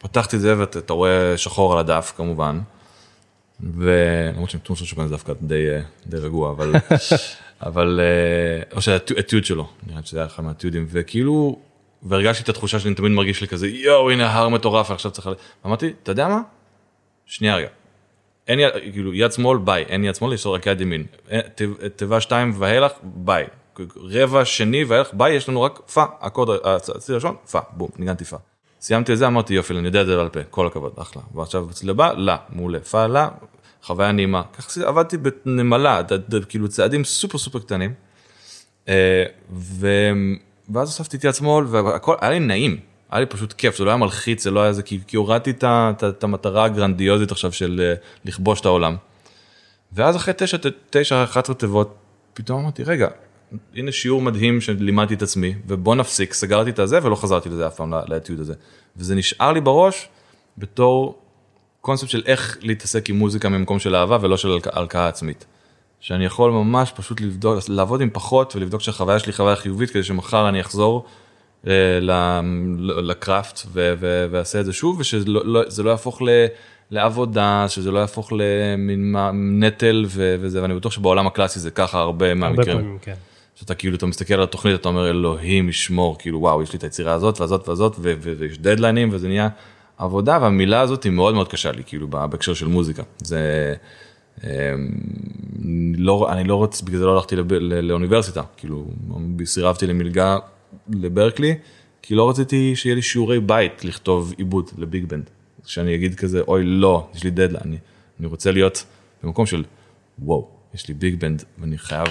ופתחתי 0.00 0.36
את 0.36 0.40
זה 0.40 0.58
ואתה 0.58 0.78
אתה 0.78 0.92
רואה 0.92 1.36
שחור 1.36 1.72
על 1.72 1.78
הדף 1.78 2.12
כמובן. 2.16 2.60
ולמרות 3.60 4.50
של 4.50 4.58
שופן 4.74 5.04
זה 5.06 5.10
דווקא 5.10 5.32
די, 5.42 5.70
אה, 5.70 5.80
די 6.06 6.16
רגוע, 6.16 6.50
אבל, 6.50 6.72
אבל, 7.66 8.00
אה, 8.02 8.76
או 8.76 8.82
שהאתיוד 8.82 9.44
שלו, 9.44 9.68
נראה 9.86 10.00
שזה 10.04 10.18
היה 10.18 10.26
אחד 10.26 10.44
מהאתיודים, 10.44 10.86
וכאילו, 10.90 11.58
והרגשתי 12.02 12.42
את 12.42 12.48
התחושה 12.48 12.78
שאני 12.80 12.94
תמיד 12.94 13.12
מרגיש 13.12 13.40
לי 13.40 13.48
כזה, 13.48 13.68
יואו, 13.68 14.10
הנה 14.10 14.32
הר 14.34 14.48
מטורף, 14.48 14.90
עכשיו 14.90 15.10
צריך... 15.10 15.26
ל-" 15.26 15.32
אמרתי, 15.66 15.92
אתה 16.02 16.12
יודע 16.12 16.28
מה? 16.28 16.40
שנייה 17.26 17.56
רגע. 17.56 17.68
אין 18.48 18.58
יד, 18.60 18.72
כאילו, 18.92 19.14
יד 19.14 19.32
שמאל, 19.32 19.58
ביי, 19.58 19.84
אין 19.88 20.04
יד 20.04 20.14
שמאל, 20.14 20.32
יש 20.32 20.46
רק 20.46 20.66
יד 20.66 20.80
ימין. 20.80 21.06
תיב- 21.54 21.88
תיבה 21.96 22.20
שתיים 22.20 22.52
ואילך, 22.58 22.92
ביי. 23.02 23.46
רבע 23.96 24.44
שני 24.44 24.84
ואילך, 24.84 25.08
ביי, 25.12 25.34
יש 25.34 25.48
לנו 25.48 25.62
רק 25.62 25.78
פה, 25.94 26.04
האקורד, 26.20 26.48
הצליל 26.64 27.14
הראשון, 27.14 27.36
פה, 27.50 27.58
בום, 27.70 27.88
ניגנתי 27.98 28.24
פה. 28.24 28.36
סיימתי 28.80 29.12
את 29.12 29.18
זה, 29.18 29.26
אמרתי 29.26 29.54
יופי, 29.54 29.74
אני 29.78 29.86
יודע 29.86 30.00
את 30.02 30.06
זה 30.06 30.16
בעל 30.16 30.28
פה, 30.28 30.40
כל 30.50 30.66
הכבוד, 30.66 30.92
אחלה. 30.98 31.22
ועכשיו 31.34 31.70
אצלי 31.70 31.90
הבא, 31.90 32.12
לה, 32.12 32.36
מעולה, 32.48 32.80
פה, 32.80 33.06
לה, 33.06 33.28
חוויה 33.82 34.12
נעימה. 34.12 34.42
ככה 34.58 34.86
עבדתי 34.86 35.16
בנמלה, 35.16 36.00
כאילו 36.48 36.68
צעדים 36.68 37.04
סופר 37.04 37.38
סופר 37.38 37.58
קטנים. 37.58 37.94
אה, 38.88 39.24
ו... 39.52 39.88
ואז 40.74 40.88
הוספתי 40.88 41.26
יד 41.26 41.34
שמאל 41.34 41.64
והכל 41.66 42.14
היה 42.20 42.30
לי 42.30 42.40
נעים, 42.40 42.76
היה 43.10 43.20
לי 43.20 43.26
פשוט 43.26 43.52
כיף, 43.52 43.76
זה 43.78 43.84
לא 43.84 43.90
היה 43.90 43.96
מלחיץ, 43.96 44.44
זה 44.44 44.50
לא 44.50 44.60
היה 44.60 44.72
זה, 44.72 44.82
כי, 44.82 45.00
כי 45.06 45.16
הורדתי 45.16 45.50
את, 45.50 46.24
המטרה 46.24 46.64
הגרנדיוזית 46.64 47.30
עכשיו 47.32 47.52
של 47.52 47.80
אה, 47.84 47.94
לכבוש 48.24 48.60
את 48.60 48.66
העולם. 48.66 48.96
ואז 49.92 50.16
אחרי 50.16 50.34
תשע, 50.36 50.56
ת- 50.56 50.66
תשע, 50.90 51.24
11 51.24 51.54
תיבות, 51.54 51.94
פתאום 52.34 52.60
אמרתי, 52.60 52.82
רגע, 52.84 53.08
הנה 53.74 53.92
שיעור 53.92 54.22
מדהים 54.22 54.60
שלימדתי 54.60 55.14
את 55.14 55.22
עצמי, 55.22 55.54
ובוא 55.66 55.94
נפסיק, 55.94 56.32
סגרתי 56.34 56.70
את 56.70 56.78
הזה 56.78 56.98
ולא 57.02 57.14
חזרתי 57.16 57.48
לזה 57.48 57.66
אף 57.66 57.76
פעם, 57.76 57.92
לאתיוד 58.08 58.40
הזה. 58.40 58.54
וזה 58.96 59.14
נשאר 59.14 59.52
לי 59.52 59.60
בראש 59.60 60.08
בתור 60.58 61.18
קונספט 61.80 62.08
של 62.10 62.22
איך 62.26 62.58
להתעסק 62.60 63.08
עם 63.10 63.16
מוזיקה 63.16 63.48
ממקום 63.48 63.78
של 63.78 63.94
אהבה 63.96 64.18
ולא 64.20 64.36
של 64.36 64.50
הלק- 64.52 64.76
הלקאה 64.76 65.08
עצמית. 65.08 65.46
שאני 66.00 66.24
יכול 66.24 66.50
ממש 66.50 66.92
פשוט 66.96 67.20
לבדוק, 67.20 67.58
לעבוד 67.68 68.00
עם 68.00 68.10
פחות 68.12 68.56
ולבדוק 68.56 68.80
שהחוויה 68.80 69.18
שלי 69.18 69.32
חוויה 69.32 69.56
חיובית 69.56 69.90
כדי 69.90 70.02
שמחר 70.02 70.48
אני 70.48 70.60
אחזור 70.60 71.04
אה, 71.66 71.72
לקראפט 73.02 73.60
ואעשה 73.72 74.60
את 74.60 74.64
זה 74.64 74.72
שוב 74.72 74.96
ושזה 75.00 75.24
לא, 75.30 75.40
לא, 75.44 75.62
לא 75.84 75.90
יהפוך 75.90 76.22
ל- 76.22 76.46
לעבודה, 76.90 77.64
שזה 77.68 77.90
לא 77.90 77.98
יהפוך 77.98 78.32
למין 78.32 79.16
נטל 79.64 80.04
ו- 80.08 80.36
וזה, 80.40 80.62
ואני 80.62 80.74
בטוח 80.74 80.92
שבעולם 80.92 81.26
הקלאסי 81.26 81.60
זה 81.60 81.70
ככה 81.70 81.98
הרבה 81.98 82.26
הרבה 82.26 82.34
מהמקרים. 82.40 82.78
פעמים, 82.78 82.98
כן. 83.02 83.14
שאתה 83.60 83.74
כאילו 83.74 83.96
אתה 83.96 84.06
מסתכל 84.06 84.34
על 84.34 84.42
התוכנית 84.42 84.80
אתה 84.80 84.88
אומר 84.88 85.10
אלוהים 85.10 85.68
ישמור 85.68 86.18
כאילו 86.18 86.40
וואו 86.40 86.62
יש 86.62 86.72
לי 86.72 86.76
את 86.76 86.82
היצירה 86.84 87.12
הזאת 87.12 87.40
והזאת 87.40 87.68
והזאת 87.68 87.96
ויש 87.98 88.58
דדליינים 88.58 89.08
וזה 89.12 89.28
נהיה 89.28 89.48
עבודה 89.98 90.38
והמילה 90.42 90.80
הזאת 90.80 91.04
היא 91.04 91.12
מאוד 91.12 91.34
מאוד 91.34 91.48
קשה 91.48 91.72
לי 91.72 91.82
כאילו 91.86 92.08
בהקשר 92.08 92.54
של 92.54 92.66
מוזיקה 92.66 93.02
זה. 93.22 93.74
אמ, 94.44 94.48
לא 95.96 96.28
אני 96.32 96.44
לא 96.44 96.54
רוצה 96.54 96.84
בגלל 96.84 96.98
זה 96.98 97.06
לא 97.06 97.14
הלכתי 97.14 97.36
לב, 97.36 97.52
ל- 97.52 97.80
לאוניברסיטה 97.80 98.42
כאילו 98.56 98.86
סירבתי 99.44 99.86
למלגה 99.86 100.38
לברקלי 100.88 101.54
כי 102.02 102.14
לא 102.14 102.30
רציתי 102.30 102.76
שיהיה 102.76 102.94
לי 102.94 103.02
שיעורי 103.02 103.40
בית 103.40 103.84
לכתוב 103.84 104.34
עיבוד 104.36 104.70
לביג 104.78 105.04
בנד. 105.04 105.30
שאני 105.66 105.94
אגיד 105.94 106.14
כזה 106.14 106.40
אוי 106.40 106.64
לא 106.64 107.08
יש 107.14 107.24
לי 107.24 107.30
דדליין 107.30 107.62
אני, 107.64 107.76
אני 108.20 108.26
רוצה 108.26 108.52
להיות 108.52 108.84
במקום 109.22 109.46
של 109.46 109.64
וואו 110.18 110.48
יש 110.74 110.88
לי 110.88 110.94
ביג 110.94 111.20
בנד 111.20 111.44
ואני 111.58 111.78
חייב 111.78 112.08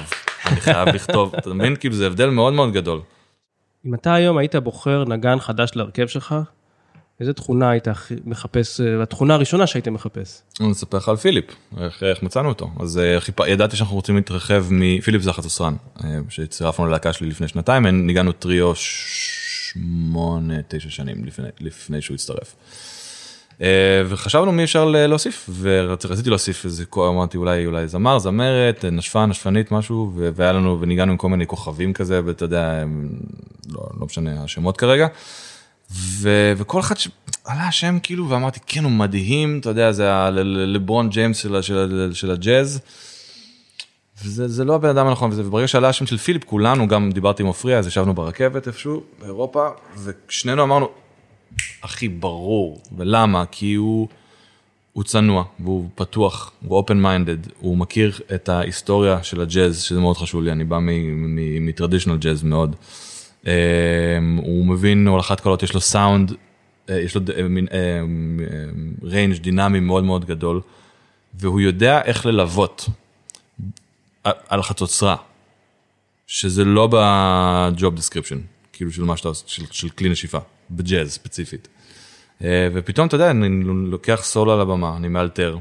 אני 0.51 0.61
חייב 0.61 0.87
לכתוב 0.87 1.35
אתה 1.35 1.53
מבין 1.53 1.75
כאילו 1.75 1.95
זה 1.95 2.07
הבדל 2.07 2.29
מאוד 2.29 2.53
מאוד 2.53 2.73
גדול. 2.73 3.01
אם 3.85 3.93
אתה 3.93 4.13
היום 4.13 4.37
היית 4.37 4.55
בוחר 4.55 5.03
נגן 5.07 5.39
חדש 5.39 5.71
להרכב 5.75 6.07
שלך, 6.07 6.35
איזה 7.19 7.33
תכונה 7.33 7.69
היית 7.69 7.87
מחפש, 8.25 8.81
אה, 8.81 9.03
התכונה 9.03 9.33
הראשונה 9.33 9.67
שהיית 9.67 9.87
מחפש? 9.87 10.41
אני 10.59 10.71
אספר 10.71 10.97
לך 10.97 11.09
על 11.09 11.15
פיליפ 11.15 11.45
איך, 11.77 12.03
איך 12.03 12.23
מצאנו 12.23 12.49
אותו 12.49 12.69
אז 12.79 12.97
אה, 12.97 13.19
חיפ... 13.19 13.39
ידעתי 13.39 13.75
שאנחנו 13.75 13.95
רוצים 13.95 14.15
להתרחב 14.15 14.65
מפיליפ 14.71 15.21
זה 15.21 15.29
החצוצרן 15.29 15.75
אה, 16.03 16.19
שצירפנו 16.29 16.85
ללהקה 16.85 17.13
שלי 17.13 17.29
לפני 17.29 17.47
שנתיים 17.47 17.87
ניגענו 17.87 18.31
טריו 18.31 18.75
שמונה 18.75 20.53
תשע 20.67 20.89
שנים 20.89 21.25
לפני, 21.25 21.47
לפני 21.59 22.01
שהוא 22.01 22.15
הצטרף. 22.15 22.55
אה, 23.61 23.67
וחשבנו 24.09 24.51
מי 24.51 24.63
אפשר 24.63 24.85
להוסיף 24.85 25.49
ורציתי 25.59 26.29
להוסיף 26.29 26.65
איזה 26.65 26.83
אמרתי 26.97 27.37
אולי 27.37 27.65
אולי 27.65 27.87
זמר 27.87 28.19
זמרת 28.19 28.85
נשפן 28.91 29.25
נשפנית 29.25 29.71
משהו 29.71 30.11
והיה 30.35 30.53
לנו 30.53 30.81
וניגענו 30.81 31.11
עם 31.11 31.17
כל 31.17 31.29
מיני 31.29 31.47
כוכבים 31.47 31.93
כזה 31.93 32.21
ואתה 32.25 32.45
יודע 32.45 32.83
לא, 33.69 33.81
לא 33.99 34.05
משנה 34.05 34.43
השמות 34.43 34.77
כרגע. 34.77 35.07
ו- 35.91 36.53
וכל 36.57 36.79
אחד 36.79 36.95
שעלה 36.97 37.67
השם 37.67 37.97
כאילו 38.03 38.29
ואמרתי 38.29 38.59
כן 38.65 38.83
הוא 38.83 38.91
מדהים 38.91 39.59
אתה 39.59 39.69
יודע 39.69 39.91
זה 39.91 40.13
ה- 40.13 40.29
ל- 40.29 40.39
ל- 40.39 40.73
לברון 40.73 41.09
ג'יימס 41.09 41.37
של, 41.37 41.61
של, 41.61 41.77
ה- 42.11 42.15
של 42.15 42.31
הג'אז. 42.31 42.79
וזה 44.23 44.47
זה 44.47 44.65
לא 44.65 44.75
הבן 44.75 44.89
אדם 44.89 45.07
הנכון 45.07 45.31
וברגע 45.33 45.67
שעלה 45.67 45.89
השם 45.89 46.05
של 46.05 46.17
פיליפ 46.17 46.43
כולנו 46.43 46.87
גם 46.87 47.11
דיברתי 47.11 47.43
עם 47.43 47.47
עופרי 47.47 47.77
אז 47.77 47.87
ישבנו 47.87 48.13
ברכבת 48.13 48.67
איפשהו 48.67 49.03
באירופה 49.21 49.67
ושנינו 50.03 50.63
אמרנו 50.63 50.89
הכי 51.83 52.07
ברור 52.09 52.81
ולמה 52.97 53.45
כי 53.51 53.73
הוא. 53.73 54.07
הוא 54.93 55.03
צנוע 55.03 55.43
והוא 55.59 55.89
פתוח 55.95 56.51
הוא 56.67 56.83
open 56.83 56.93
minded 57.03 57.49
הוא 57.59 57.77
מכיר 57.77 58.19
את 58.35 58.49
ההיסטוריה 58.49 59.23
של 59.23 59.41
הג'אז 59.41 59.81
שזה 59.81 59.99
מאוד 59.99 60.17
חשוב 60.17 60.43
לי 60.43 60.51
אני 60.51 60.63
בא 60.63 60.77
מ 61.61 61.66
traditional 61.66 62.19
jazz 62.19 62.43
מאוד. 62.43 62.75
אה, 63.47 63.53
הוא 64.37 64.65
מבין 64.65 65.07
הולכת 65.07 65.39
קולות 65.39 65.63
יש 65.63 65.73
לו 65.73 65.81
סאונד 65.81 66.33
יש 66.89 67.15
לו 67.15 67.21
ד- 67.21 67.41
מין 67.41 67.67
range 69.03 69.37
דינמי 69.37 69.79
מאוד 69.79 70.03
מאוד 70.03 70.25
גדול 70.25 70.61
והוא 71.33 71.61
יודע 71.61 72.01
איך 72.01 72.25
ללוות 72.25 72.89
על 74.23 74.61
חצוצרה 74.63 75.15
שזה 76.27 76.65
לא 76.65 76.89
ב 76.91 77.17
job 77.17 77.95
description 77.95 78.39
כאילו 78.73 78.91
של 78.91 79.03
מה 79.03 79.17
שאתה 79.17 79.27
עושה 79.27 79.43
של, 79.47 79.63
של 79.71 79.89
כלי 79.89 80.09
נשיפה 80.09 80.37
בג'אז 80.71 81.11
ספציפית. 81.11 81.67
אה, 82.43 82.67
ופתאום 82.73 83.07
אתה 83.07 83.15
יודע 83.15 83.31
אני 83.31 83.63
לוקח 83.63 84.19
סולו 84.23 84.49
על 84.49 84.61
הבמה 84.61 84.97
אני 84.97 85.07
מאלתר. 85.07 85.57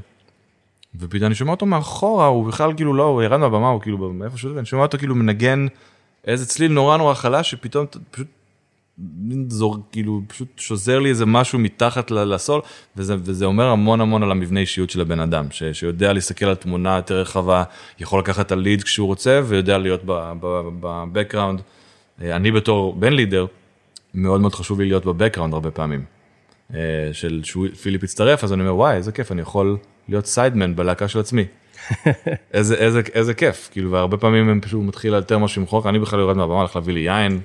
ופתאום 0.99 1.27
אני 1.27 1.35
שומע 1.35 1.51
אותו 1.51 1.67
מאחורה 1.67 2.27
הוא 2.27 2.47
בכלל 2.47 2.73
כאילו 2.77 2.95
לא 2.95 3.03
הוא 3.03 3.23
ירד 3.23 3.37
מהבמה 3.37 3.69
הוא 3.69 3.81
כאילו 3.81 4.13
מאיפה 4.13 4.39
שהוא 4.39 4.53
ואני 4.55 4.67
שומע 4.67 4.83
אותו 4.83 4.99
כאילו 4.99 5.15
מנגן 5.15 5.67
איזה 6.27 6.47
צליל 6.47 6.73
נורא 6.73 6.97
נורא 6.97 7.15
חלש 7.15 7.51
שפתאום 7.51 7.87
פשוט 8.11 8.27
זור 9.49 9.79
כאילו 9.93 10.23
פשוט 10.27 10.49
שוזר 10.57 10.99
לי 10.99 11.09
איזה 11.09 11.27
משהו 11.27 11.59
מתחת 11.59 12.11
לסול 12.11 12.61
וזה, 12.97 13.17
וזה 13.19 13.45
אומר 13.45 13.65
המון 13.65 14.01
המון 14.01 14.23
על 14.23 14.31
המבנה 14.31 14.61
אישיות 14.61 14.91
של 14.91 15.01
הבן 15.01 15.21
אדם 15.21 15.47
ש, 15.51 15.63
שיודע 15.63 16.13
להסתכל 16.13 16.47
על 16.47 16.55
תמונה 16.55 16.97
יותר 16.97 17.21
רחבה 17.21 17.65
יכול 17.99 18.21
לקחת 18.21 18.47
את 18.47 18.53
הליד 18.53 18.83
כשהוא 18.83 19.07
רוצה 19.07 19.41
ויודע 19.45 19.79
להיות 19.79 20.01
בבקראונד. 20.41 21.61
אני 22.21 22.51
בתור 22.53 22.93
בן 22.93 23.13
לידר 23.13 23.47
מאוד 24.17 24.41
מאוד 24.41 24.55
חשוב 24.55 24.81
לי 24.81 24.87
להיות 24.87 25.05
בבקראונד 25.05 25.55
הרבה 25.55 25.71
פעמים. 25.71 26.05
אה, 26.75 26.79
של 27.13 27.41
שפיליפ 27.45 28.05
הצטרף 28.05 28.45
אז 28.45 28.53
אני 28.53 28.61
אומר 28.63 28.75
וואי 28.75 28.97
איזה 28.97 29.13
כיף 29.13 29.33
אני 29.33 29.43
יכול 29.43 29.77
להיות 30.09 30.27
סיידמן 30.27 30.77
בלהקה 30.77 31.09
של 31.09 31.21
עצמי. 31.21 31.45
איזה 32.55 32.75
איזה 32.75 33.03
איזה 33.15 33.35
כיף 33.35 33.69
כאילו 33.73 33.91
והרבה 33.91 34.17
פעמים 34.17 34.49
הם 34.49 34.61
פשוט 34.61 34.83
מתחיל 34.85 35.13
לאלתר 35.13 35.39
משהו 35.39 35.61
עם 35.63 35.67
חוק 35.67 35.87
אני 35.87 35.99
בכלל 35.99 36.19
יורד 36.21 36.37
מהבמה 36.37 36.59
הולך 36.59 36.77
להביא 36.77 36.95
לי 36.95 37.01
יין. 37.01 37.41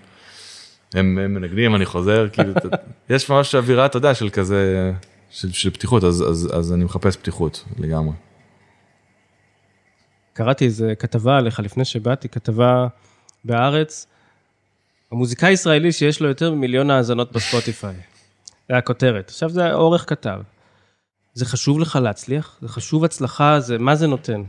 הם 0.94 1.18
הם 1.18 1.34
מנגנים 1.34 1.76
אני 1.76 1.86
חוזר 1.86 2.28
כאילו 2.30 2.54
יש 3.10 3.30
ממש 3.30 3.56
אווירה 3.56 3.86
אתה 3.86 3.98
יודע 3.98 4.14
של 4.14 4.30
כזה 4.30 4.92
של, 5.30 5.52
של 5.52 5.70
פתיחות 5.70 6.04
אז, 6.04 6.22
אז 6.30 6.50
אז 6.54 6.74
אני 6.74 6.84
מחפש 6.84 7.18
פתיחות 7.18 7.66
לגמרי. 7.80 8.14
קראתי 10.34 10.66
איזה 10.66 10.94
כתבה 11.00 11.38
עליך 11.38 11.60
לפני 11.60 11.86
שבאתי, 11.86 12.30
כתבה 12.30 12.88
בהארץ, 13.46 14.08
המוזיקאי 15.12 15.50
הישראלי 15.50 15.92
שיש 15.92 16.22
לו 16.22 16.28
יותר 16.28 16.52
ממיליון 16.52 16.90
האזנות 16.90 17.32
בספוטיפיי. 17.32 17.96
זה 18.70 18.78
הכותרת. 18.78 19.30
עכשיו 19.30 19.50
זה 19.50 19.74
עורך 19.74 20.10
כתב. 20.10 20.40
זה 21.34 21.46
חשוב 21.46 21.80
לך 21.80 22.00
להצליח? 22.02 22.58
זה 22.62 22.68
חשוב 22.68 23.04
הצלחה? 23.04 23.60
זה, 23.60 23.78
מה 23.78 23.96
זה 23.96 24.08
נותן? 24.08 24.44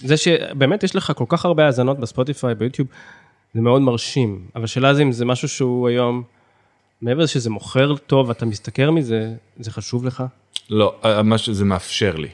זה 0.00 0.16
שבאמת 0.16 0.82
יש 0.82 0.96
לך 0.96 1.12
כל 1.16 1.24
כך 1.28 1.44
הרבה 1.44 1.66
האזנות 1.66 1.98
בספוטיפיי, 1.98 2.54
ביוטיוב, 2.54 2.88
זה 3.54 3.60
מאוד 3.60 3.82
מרשים. 3.82 4.46
אבל 4.54 4.64
השאלה 4.64 4.94
זה 4.94 5.02
אם 5.02 5.12
זה 5.12 5.24
משהו 5.24 5.48
שהוא 5.48 5.88
היום, 5.88 6.22
מעבר 7.02 7.22
לזה 7.22 7.32
שזה 7.32 7.50
מוכר 7.50 7.96
טוב, 7.96 8.30
אתה 8.30 8.46
משתכר 8.46 8.90
מזה, 8.90 9.34
זה 9.60 9.70
חשוב 9.70 10.04
לך? 10.04 10.24
לא, 10.70 10.94
אה, 11.04 11.22
מה 11.22 11.38
שזה 11.38 11.64
מאפשר 11.64 12.16
לי. 12.16 12.28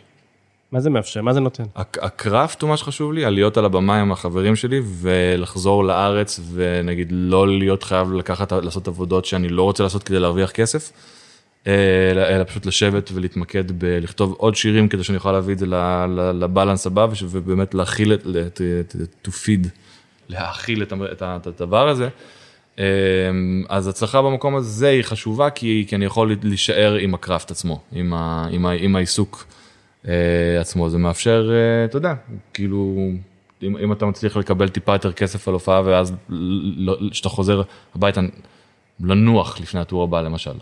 מה 0.74 0.80
זה 0.80 0.90
מאפשר? 0.90 1.22
מה 1.22 1.32
זה 1.32 1.40
נותן? 1.40 1.62
הק- 1.76 1.98
הקראפט 2.02 2.62
הוא 2.62 2.70
מה 2.70 2.76
שחשוב 2.76 3.12
לי, 3.12 3.30
להיות 3.30 3.56
על 3.56 3.64
הבמה 3.64 4.00
עם 4.00 4.12
החברים 4.12 4.56
שלי 4.56 4.80
ולחזור 5.00 5.84
לארץ 5.84 6.40
ונגיד 6.52 7.08
לא 7.12 7.48
להיות 7.48 7.82
חייב 7.82 8.12
לקחת, 8.12 8.52
לעשות 8.52 8.88
עבודות 8.88 9.24
שאני 9.24 9.48
לא 9.48 9.62
רוצה 9.62 9.82
לעשות 9.82 10.02
כדי 10.02 10.18
להרוויח 10.18 10.50
כסף, 10.50 10.92
אה, 11.66 11.72
אלא, 12.10 12.22
אלא 12.22 12.44
פשוט 12.44 12.66
לשבת 12.66 13.10
ולהתמקד 13.14 13.78
בלכתוב 13.78 14.34
עוד 14.38 14.54
שירים 14.54 14.88
כדי 14.88 15.04
שאני 15.04 15.18
אוכל 15.18 15.32
להביא 15.32 15.54
את 15.54 15.58
זה 15.58 15.66
לבלנס 16.34 16.86
הבא 16.86 17.06
ובאמת 17.30 17.74
להכיל 17.74 18.14
את, 18.14 18.26
to 19.24 19.30
feed, 19.30 19.68
להאכיל 20.28 20.82
את, 20.82 21.46
הדבר 21.46 21.88
הזה. 21.88 22.08
אה, 22.78 22.84
אז 23.68 23.88
הצלחה 23.88 24.22
במקום 24.22 24.56
הזה 24.56 24.88
היא 24.88 25.02
חשובה 25.02 25.50
כי, 25.50 25.84
כי 25.88 25.96
אני 25.96 26.04
יכול 26.04 26.36
להישאר 26.42 26.94
עם 26.94 27.14
הקראפט 27.14 27.50
עצמו, 27.50 27.80
עם, 27.92 28.14
ה, 28.14 28.48
עם, 28.50 28.66
ה, 28.66 28.70
עם 28.70 28.96
העיסוק 28.96 29.46
עצמו, 30.60 30.90
זה 30.90 30.98
מאפשר, 30.98 31.50
אה, 31.52 31.84
אתה 31.84 31.96
יודע, 31.96 32.14
כאילו, 32.54 32.96
אם, 33.62 33.76
אם 33.76 33.92
אתה 33.92 34.06
מצליח 34.06 34.36
לקבל 34.36 34.68
טיפה 34.68 34.92
יותר 34.92 35.12
כסף 35.12 35.48
על 35.48 35.54
הופעה 35.54 35.82
ואז 35.84 36.12
כשאתה 37.10 37.28
חוזר 37.28 37.62
הביתה 37.94 38.20
לנוח 39.00 39.60
לפני 39.60 39.80
הטור 39.80 40.02
הבא 40.02 40.20
למשל. 40.20 40.54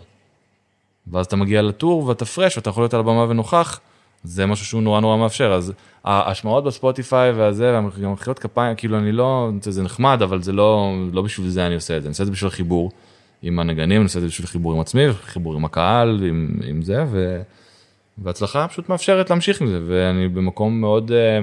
ואז 1.07 1.25
אתה 1.25 1.35
מגיע 1.35 1.61
לטור 1.61 2.07
ואתה 2.07 2.25
פרש 2.25 2.57
ואתה 2.57 2.69
יכול 2.69 2.83
להיות 2.83 2.93
על 2.93 2.99
הבמה 2.99 3.25
ונוכח, 3.29 3.79
זה 4.23 4.45
משהו 4.45 4.65
שהוא 4.65 4.81
נורא 4.81 4.99
נורא 4.99 5.17
מאפשר, 5.17 5.53
אז 5.53 5.73
ההשמעות 6.03 6.63
בספוטיפיי 6.63 7.31
והזה, 7.31 7.79
והמחיאות 7.97 8.39
כפיים, 8.39 8.75
כאילו 8.75 8.97
אני 8.97 9.11
לא, 9.11 9.49
זה 9.61 9.83
נחמד, 9.83 10.21
אבל 10.21 10.41
זה 10.41 10.51
לא, 10.51 10.93
לא 11.13 11.21
בשביל 11.21 11.49
זה 11.49 11.65
אני 11.67 11.75
עושה 11.75 11.97
את 11.97 12.01
זה, 12.01 12.07
אני 12.07 12.11
עושה 12.11 12.23
את 12.23 12.27
זה 12.27 12.31
בשביל 12.31 12.49
חיבור 12.49 12.91
עם 13.41 13.59
הנגנים, 13.59 13.97
אני 13.97 14.03
עושה 14.03 14.19
את 14.19 14.21
זה 14.21 14.27
בשביל 14.27 14.47
חיבור 14.47 14.73
עם 14.73 14.79
עצמי, 14.79 15.13
חיבור 15.13 15.55
עם 15.55 15.65
הקהל, 15.65 16.23
עם, 16.29 16.59
עם 16.67 16.81
זה, 16.81 17.05
ו... 17.11 17.41
והצלחה 18.17 18.67
פשוט 18.67 18.89
מאפשרת 18.89 19.29
להמשיך 19.29 19.61
עם 19.61 19.67
זה, 19.67 19.79
ואני 19.87 20.27
במקום 20.27 20.81
מאוד, 20.81 21.11
אה, 21.11 21.39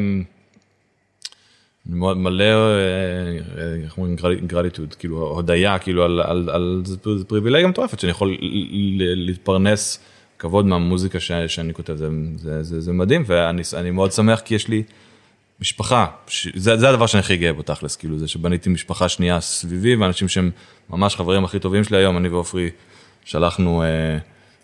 מאוד 1.86 2.16
מלא, 2.16 2.44
אה, 2.44 3.74
איך 3.84 3.98
אומרים, 3.98 4.16
גרליטוד, 4.46 4.94
כאילו 4.94 5.20
הודיה, 5.20 5.78
כאילו 5.78 6.04
על, 6.04 6.20
על, 6.20 6.50
על 6.50 6.82
זה 6.84 6.96
זה 7.18 7.24
פריבילגיה 7.24 7.68
מטורפת 7.68 8.00
שאני 8.00 8.10
יכול 8.10 8.36
להתפרנס 9.16 10.00
כבוד 10.38 10.66
מהמוזיקה 10.66 11.20
ש, 11.20 11.32
שאני 11.32 11.74
כותב, 11.74 11.94
זה, 11.94 12.08
זה, 12.36 12.62
זה, 12.62 12.80
זה 12.80 12.92
מדהים, 12.92 13.24
ואני 13.26 13.62
אני 13.76 13.90
מאוד 13.90 14.12
שמח 14.12 14.40
כי 14.40 14.54
יש 14.54 14.68
לי 14.68 14.82
משפחה, 15.60 16.06
ש, 16.26 16.48
זה, 16.54 16.76
זה 16.76 16.88
הדבר 16.88 17.06
שאני 17.06 17.20
הכי 17.20 17.36
גאה 17.36 17.52
בו 17.52 17.62
תכלס, 17.62 17.96
כאילו 17.96 18.18
זה 18.18 18.28
שבניתי 18.28 18.70
משפחה 18.70 19.08
שנייה 19.08 19.40
סביבי, 19.40 19.96
ואנשים 19.96 20.28
שהם 20.28 20.50
ממש 20.90 21.16
חברים 21.16 21.44
הכי 21.44 21.58
טובים 21.58 21.84
שלי 21.84 21.96
היום, 21.96 22.16
אני 22.16 22.28
ועופרי 22.28 22.70
שלחנו 23.24 23.82
אה, 23.82 24.18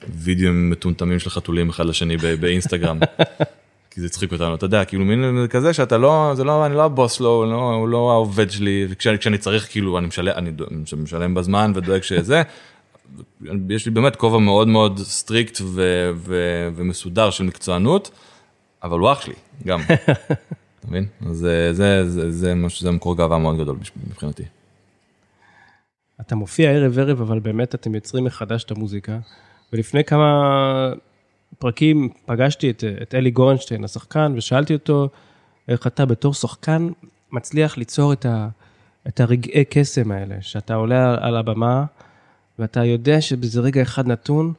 וידאוים 0.09 0.71
מטומטמים 0.71 1.19
של 1.19 1.31
חתולים 1.31 1.69
אחד 1.69 1.87
לשני 1.87 2.17
באינסטגרם. 2.17 2.99
כי 3.91 4.01
זה 4.01 4.07
הצחיק 4.07 4.33
אותנו, 4.33 4.55
אתה 4.55 4.65
יודע, 4.67 4.85
כאילו 4.85 5.05
מין 5.05 5.47
כזה 5.51 5.73
שאתה 5.73 5.99
לא, 5.99 6.33
זה 6.35 6.45
לא, 6.45 6.67
אני 6.67 6.75
לא 6.75 6.85
הבוס 6.85 7.21
לו, 7.21 7.29
הוא 7.31 7.47
לא, 7.47 7.75
הוא 7.75 7.89
לא 7.89 8.11
העובד 8.13 8.51
שלי, 8.51 8.87
וכשאני 8.89 9.19
כשאני 9.19 9.39
צריך, 9.39 9.71
כאילו, 9.71 9.99
אני 9.99 10.07
משלם, 10.07 10.33
אני 10.39 10.51
משלם 10.97 11.35
בזמן 11.35 11.73
ודואג 11.75 12.03
שזה. 12.03 12.43
יש 13.69 13.87
לי 13.87 13.91
באמת 13.93 14.17
כובע 14.17 14.39
מאוד 14.39 14.69
מאוד 14.69 14.99
strict 14.99 15.59
ו, 15.65 16.11
ו, 16.17 16.37
ומסודר 16.77 17.31
של 17.31 17.45
מקצוענות, 17.45 18.11
אבל 18.83 18.99
הוא 18.99 19.13
אח 19.13 19.21
שלי, 19.21 19.35
גם. 19.67 19.81
אתה 20.81 20.89
מבין? 20.89 21.07
אז 21.31 21.37
זה, 21.37 21.73
זה, 21.73 22.09
זה, 22.11 22.31
זה, 22.31 22.55
משהו- 22.55 22.83
זה 22.83 22.91
מקור 22.91 23.17
גאווה 23.17 23.39
מאוד 23.39 23.59
גדול 23.59 23.77
מבחינתי. 24.07 24.43
אתה 26.21 26.35
מופיע 26.37 26.71
ערב 26.71 26.99
ערב, 26.99 27.21
אבל 27.21 27.39
באמת 27.39 27.75
אתם 27.75 27.95
יוצרים 27.95 28.25
מחדש 28.25 28.65
את 28.65 28.71
המוזיקה. 28.71 29.19
ולפני 29.73 30.05
כמה 30.05 30.93
פרקים 31.59 32.09
פגשתי 32.27 32.71
את, 32.71 32.85
את 33.03 33.15
אלי 33.15 33.31
גורנשטיין, 33.31 33.85
השחקן, 33.85 34.33
ושאלתי 34.37 34.75
אותו, 34.75 35.09
איך 35.69 35.87
אתה 35.87 36.05
בתור 36.05 36.35
שחקן 36.35 36.89
מצליח 37.33 37.79
ליצור 37.79 38.13
את, 38.13 38.27
ה, 38.27 38.49
את 39.09 39.21
הרגעי 39.21 39.65
קסם 39.65 40.11
האלה, 40.11 40.37
שאתה 40.41 40.75
עולה 40.75 41.17
על, 41.21 41.37
הבמה, 41.37 41.85
ואתה 42.59 42.85
יודע 42.85 43.21
שבזה 43.21 43.61
רגע 43.61 43.83
אחד 43.83 44.07
נתון, 44.07 44.53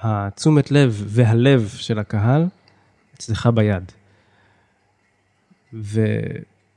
התשומת 0.00 0.70
לב 0.70 1.02
והלב 1.06 1.68
של 1.68 1.98
הקהל 1.98 2.46
אצלך 3.14 3.46
ביד. 3.54 3.92
ו, 5.74 6.06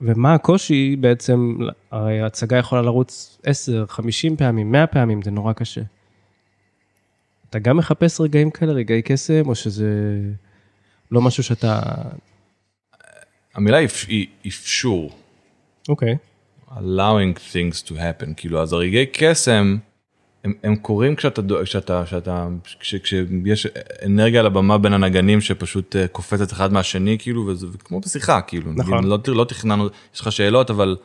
ומה 0.01 0.33
הקושי 0.33 0.95
בעצם, 0.95 1.57
הרי 1.91 2.21
ההצגה 2.21 2.57
יכולה 2.57 2.81
לרוץ 2.81 3.37
10, 3.43 3.85
50 3.87 4.37
פעמים, 4.37 4.71
100 4.71 4.87
פעמים, 4.87 5.21
זה 5.21 5.31
נורא 5.31 5.53
קשה. 5.53 5.81
אתה 7.51 7.59
גם 7.59 7.77
מחפש 7.77 8.21
רגעים 8.21 8.51
כאלה, 8.51 8.73
רגעי 8.73 9.01
קסם, 9.01 9.41
או 9.45 9.55
שזה 9.55 10.19
לא 11.11 11.21
משהו 11.21 11.43
שאתה... 11.43 11.81
המילה 13.55 13.77
היא 13.77 13.85
אפ- 13.85 14.05
היא 14.07 14.27
אפשור. 14.47 15.11
אוקיי. 15.89 16.17
allowing 16.71 17.37
things 17.53 17.87
to 17.87 17.91
happen 17.91 18.33
כאילו 18.37 18.61
אז 18.61 18.73
הרגעי 18.73 19.05
קסם 19.13 19.77
הם, 20.43 20.53
הם 20.63 20.75
קורים 20.75 21.15
כשאתה 21.15 21.41
כשאתה 21.63 22.03
כשאתה 22.05 22.47
כש, 22.79 22.95
כשיש 22.95 23.67
אנרגיה 24.05 24.39
על 24.39 24.45
הבמה 24.45 24.77
בין 24.77 24.93
הנגנים 24.93 25.41
שפשוט 25.41 25.95
אה, 25.95 26.07
קופצת 26.07 26.51
אחד 26.51 26.73
מהשני 26.73 27.17
כאילו 27.19 27.47
וזה 27.47 27.67
כמו 27.83 27.99
בשיחה 27.99 28.41
כאילו 28.41 28.73
נכון. 28.73 29.03
לא, 29.03 29.17
לא 29.27 29.43
תכננו 29.43 29.87
יש 30.15 30.21
לך 30.21 30.31
שאלות 30.31 30.69
אבל 30.69 30.97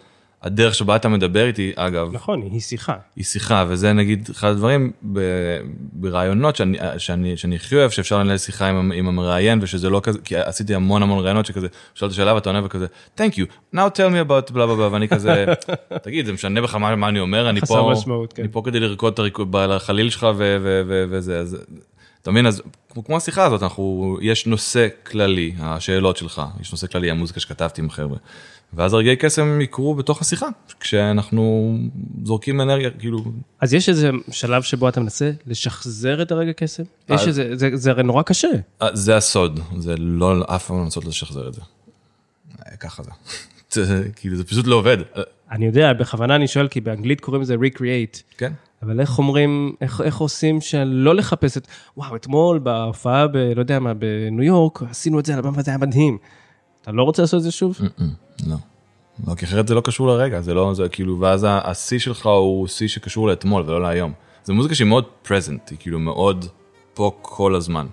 הדרך 0.47 0.75
שבה 0.75 0.97
אתה 0.97 1.09
מדבר 1.09 1.47
איתי 1.47 1.73
אגב 1.77 2.09
נכון, 2.13 2.43
היא 2.43 2.61
שיחה. 2.61 2.95
היא 3.17 3.25
שיחה 3.25 3.65
וזה 3.69 3.93
נגיד 3.93 4.29
אחד 4.31 4.49
הדברים 4.49 4.93
ב- 5.13 5.59
ברעיונות 5.93 6.57
שאני 6.57 6.79
שאני 6.99 7.37
שאני 7.37 7.57
הכי 7.57 7.77
אוהב 7.77 7.91
שאפשר 7.91 8.19
לנהל 8.19 8.39
שיחה 8.39 8.69
עם, 8.69 8.93
עם 8.93 9.09
המראיין 9.09 9.59
ושזה 9.63 9.91
לא 9.91 10.01
כזה 10.03 10.19
כי 10.25 10.37
עשיתי 10.37 10.75
המון 10.75 11.03
המון 11.03 11.25
רעיונות 11.25 11.47
שכזה 11.47 11.67
שואל 11.95 12.09
את 12.11 12.15
השאלה 12.15 12.35
ואתה 12.35 12.49
עונה 12.51 12.65
וכזה 12.65 12.87
thank 13.19 13.33
you 13.33 13.45
now 13.75 13.79
tell 13.79 14.11
me 14.13 14.29
about 14.29 14.53
בלה 14.53 14.67
בלה 14.67 14.75
בלה 14.77 14.93
ואני 14.93 15.09
כזה 15.09 15.45
תגיד 16.05 16.27
זה 16.27 16.33
משנה 16.33 16.61
בך 16.63 16.75
מה, 16.75 16.97
מה 16.97 17.09
אני 17.09 17.21
אומר 17.21 17.51
אני 17.51 17.61
פה 17.61 17.91
משמעות, 17.93 18.33
כן. 18.33 18.43
אני 18.43 18.53
פה 18.53 18.63
כדי 18.65 18.81
לרקוד 18.81 19.13
את 19.13 19.19
הריקוד 19.19 19.49
בחליל 19.51 20.11
שלך 20.11 20.23
ו- 20.37 20.57
ו- 20.63 20.83
ו- 20.87 21.05
וזה 21.11 21.39
אז 21.39 21.57
אתה 22.27 22.33
מבין 22.33 22.47
אז 22.47 22.63
כמו, 23.05 23.17
השיחה 23.17 23.45
הזאת 23.45 23.63
אנחנו 23.63 24.17
יש 24.23 24.47
נושא 24.47 24.89
כללי 25.07 25.55
השאלות 25.59 26.17
שלך 26.17 26.43
יש 26.61 26.73
נושא 26.73 26.87
כללי 26.87 27.11
המוזיקה 27.11 27.41
שכתבתי 27.41 27.81
עם 27.81 27.87
החבר'ה. 27.87 28.17
ואז 28.75 28.95
הרגעי 28.95 29.17
קסם 29.17 29.61
יקרו 29.61 29.95
בתוך 29.95 30.21
השיחה 30.23 30.47
כשאנחנו 30.81 31.77
זורקים 32.25 32.61
אנרגיה 32.61 32.91
כאילו 32.91 33.25
אז 33.61 33.75
יש 33.75 33.89
איזה 33.89 34.11
שלב 34.31 34.63
שבו 34.63 34.89
אתה 34.89 35.01
מנסה 35.01 35.31
לשחזר 35.47 36.23
את 36.23 36.33
הרגע 36.33 36.53
קסם? 36.53 36.83
יש 37.09 37.21
אז- 37.21 37.29
איזה, 37.29 37.57
זה, 37.57 37.71
זה 37.75 37.91
הרי 37.91 38.03
נורא 38.03 38.23
קשה. 38.23 38.49
אה, 38.83 38.89
זה 38.93 39.17
הסוד, 39.17 39.61
זה 39.79 39.97
לא, 39.97 40.45
אף 40.57 40.67
פעם 40.67 40.77
לא 40.77 40.83
לנסות 40.83 41.05
לשחזר 41.05 41.49
את 41.49 41.55
זה. 41.55 41.61
אה, 42.67 42.77
ככה 42.77 43.03
זה. 43.03 43.11
כאילו 44.17 44.37
זה 44.37 44.45
פשוט 44.45 44.67
לא 44.67 44.75
עובד. 44.77 44.97
אני 45.51 45.67
יודע, 45.67 45.93
בכוונה 45.93 46.37
אני 46.37 46.49
שואל, 46.49 46.69
כי 46.69 46.81
באנגלית 46.81 47.21
קוראים 47.21 47.43
לזה 47.43 47.55
recreate. 47.55 48.23
כן. 48.39 48.53
אבל 48.83 49.01
איך 49.01 49.19
אומרים, 49.19 49.75
איך, 49.81 50.01
איך 50.01 50.17
עושים 50.17 50.61
שלא 50.61 51.15
לחפש 51.15 51.57
את, 51.57 51.67
וואו, 51.97 52.17
אתמול 52.17 52.59
בהופעה 52.59 53.27
ב... 53.27 53.37
לא 53.37 53.61
יודע 53.61 53.79
מה, 53.79 53.95
בניו 53.95 54.43
יורק, 54.43 54.83
עשינו 54.91 55.21
את 55.21 55.27
זה 55.27 55.33
על 55.33 55.39
הבמה, 55.39 55.63
זה 55.63 55.71
היה 55.71 55.79
מדהים. 55.79 56.19
אתה 56.83 56.93
לא 56.93 57.03
רוצה 57.03 57.23
לעשות 57.23 57.39
את 57.39 57.43
זה 57.43 57.51
שוב? 57.51 57.79
לא. 58.47 58.57
לא, 59.27 59.35
כי 59.35 59.45
אחרת 59.45 59.69
זה 59.69 59.75
לא 59.75 59.81
קשור 59.81 60.07
לרגע, 60.07 60.41
זה 60.41 60.55
לא, 60.55 60.75
זה 60.75 60.89
כאילו, 60.89 61.21
ואז 61.21 61.47
השיא 61.49 61.99
שלך 61.99 62.27
הוא 62.27 62.67
שיא 62.67 62.89
שקשור 62.89 63.29
לאתמול 63.29 63.63
ולא 63.63 63.83
להיום. 63.83 64.13
זו 64.45 64.55
מוזיקה 64.55 64.75
שהיא 64.75 64.87
מאוד 64.87 65.05
פרזנט, 65.23 65.71
היא 65.71 65.79
כאילו 65.81 65.99
מאוד 65.99 66.47
פה 66.95 67.11
כל 67.23 67.55
הזמן. 67.55 67.87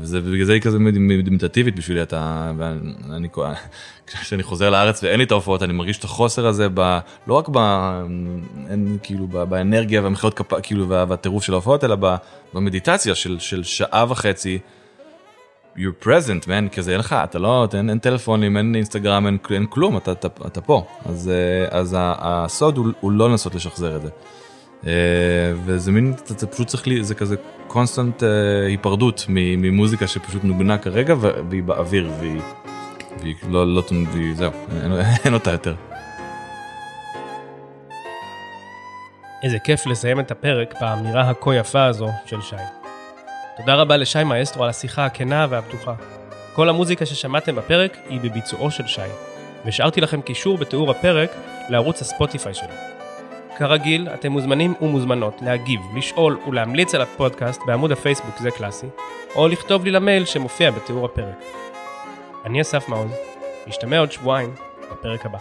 וזה, 0.00 0.20
בגלל 0.20 0.44
זה 0.44 0.52
היא 0.52 0.60
כזה 0.62 0.78
מד- 0.78 0.98
מדיטטיבית 0.98 1.76
בשבילי, 1.76 2.02
אתה, 2.02 2.52
ואני, 2.58 3.28
כשאני 4.06 4.42
חוזר 4.42 4.70
לארץ 4.70 5.04
ואין 5.04 5.18
לי 5.18 5.24
את 5.24 5.30
ההופעות, 5.30 5.62
אני 5.62 5.72
מרגיש 5.72 5.98
את 5.98 6.04
החוסר 6.04 6.46
הזה, 6.46 6.66
ב, 6.74 6.98
לא 7.26 7.34
רק 7.34 7.48
ב, 7.52 7.58
אין, 8.70 8.98
כאילו, 9.02 9.26
ב, 9.26 9.44
באנרגיה 9.44 10.02
והמחיאות 10.02 10.34
כפה, 10.34 10.60
כאילו, 10.60 10.88
וה- 10.88 11.04
והטירוף 11.08 11.44
של 11.44 11.52
ההופעות, 11.52 11.84
אלא 11.84 11.96
ב, 12.00 12.14
במדיטציה 12.54 13.14
של, 13.14 13.38
של 13.38 13.62
שעה 13.64 14.04
וחצי. 14.08 14.58
you're 15.76 16.04
present 16.04 16.44
man 16.46 16.74
כזה 16.76 16.90
אין 16.92 17.00
לך 17.00 17.16
אתה 17.24 17.38
לא 17.38 17.68
אין, 17.74 17.90
אין 17.90 17.98
טלפונים 17.98 18.56
אין 18.56 18.74
אינסטגרם 18.74 19.26
אין, 19.26 19.38
אין 19.50 19.66
כלום 19.70 19.96
אתה, 19.96 20.12
אתה, 20.12 20.28
אתה 20.46 20.60
פה 20.60 20.86
אז 21.04 21.28
אה, 21.28 21.78
אז 21.78 21.96
הסוד 21.98 22.76
הוא, 22.76 22.86
הוא 23.00 23.12
לא 23.12 23.30
לנסות 23.30 23.54
לשחזר 23.54 23.96
את 23.96 24.02
זה. 24.02 24.08
אה, 24.86 24.92
וזה 25.64 25.92
מין 25.92 26.14
אתה, 26.24 26.34
אתה 26.34 26.46
פשוט 26.46 26.66
צריך 26.66 26.86
לי 26.86 27.04
זה 27.04 27.14
כזה 27.14 27.36
קונסטנט 27.66 28.22
היפרדות 28.66 29.24
מ- 29.28 29.62
ממוזיקה 29.62 30.06
שפשוט 30.06 30.44
נוגנה 30.44 30.78
כרגע 30.78 31.14
והיא 31.50 31.62
באוויר 31.62 32.10
והיא, 32.20 32.40
והיא 33.20 33.34
לא, 33.48 33.74
לא, 33.74 33.82
זהו, 34.34 34.50
אין, 34.82 34.92
אין 35.24 35.34
אותה 35.34 35.50
יותר. 35.50 35.74
איזה 39.42 39.58
כיף 39.58 39.86
לסיים 39.86 40.20
את 40.20 40.30
הפרק 40.30 40.74
באמירה 40.80 41.30
הכה 41.30 41.54
יפה 41.54 41.84
הזו 41.84 42.08
של 42.26 42.40
שי. 42.40 42.56
תודה 43.56 43.74
רבה 43.74 43.96
לשי 43.96 44.24
מאסטרו 44.24 44.64
על 44.64 44.70
השיחה 44.70 45.04
הכנה 45.04 45.46
והפתוחה. 45.50 45.94
כל 46.52 46.68
המוזיקה 46.68 47.06
ששמעתם 47.06 47.56
בפרק 47.56 47.96
היא 48.08 48.20
בביצועו 48.20 48.70
של 48.70 48.86
שי, 48.86 49.00
והשארתי 49.64 50.00
לכם 50.00 50.22
קישור 50.22 50.58
בתיאור 50.58 50.90
הפרק 50.90 51.30
לערוץ 51.68 52.00
הספוטיפיי 52.00 52.54
שלו. 52.54 52.95
כרגיל, 53.58 54.08
אתם 54.14 54.32
מוזמנים 54.32 54.74
ומוזמנות 54.80 55.42
להגיב, 55.42 55.80
לשאול 55.94 56.38
ולהמליץ 56.48 56.94
על 56.94 57.00
הפודקאסט 57.00 57.60
בעמוד 57.66 57.92
הפייסבוק 57.92 58.38
זה 58.38 58.50
קלאסי, 58.50 58.86
או 59.36 59.48
לכתוב 59.48 59.84
לי 59.84 59.90
למייל 59.90 60.24
שמופיע 60.24 60.70
בתיאור 60.70 61.04
הפרק. 61.04 61.44
אני 62.44 62.60
אסף 62.60 62.88
מעוז, 62.88 63.10
נשתמע 63.66 63.98
עוד 63.98 64.12
שבועיים 64.12 64.54
בפרק 64.92 65.26
הבא. 65.26 65.38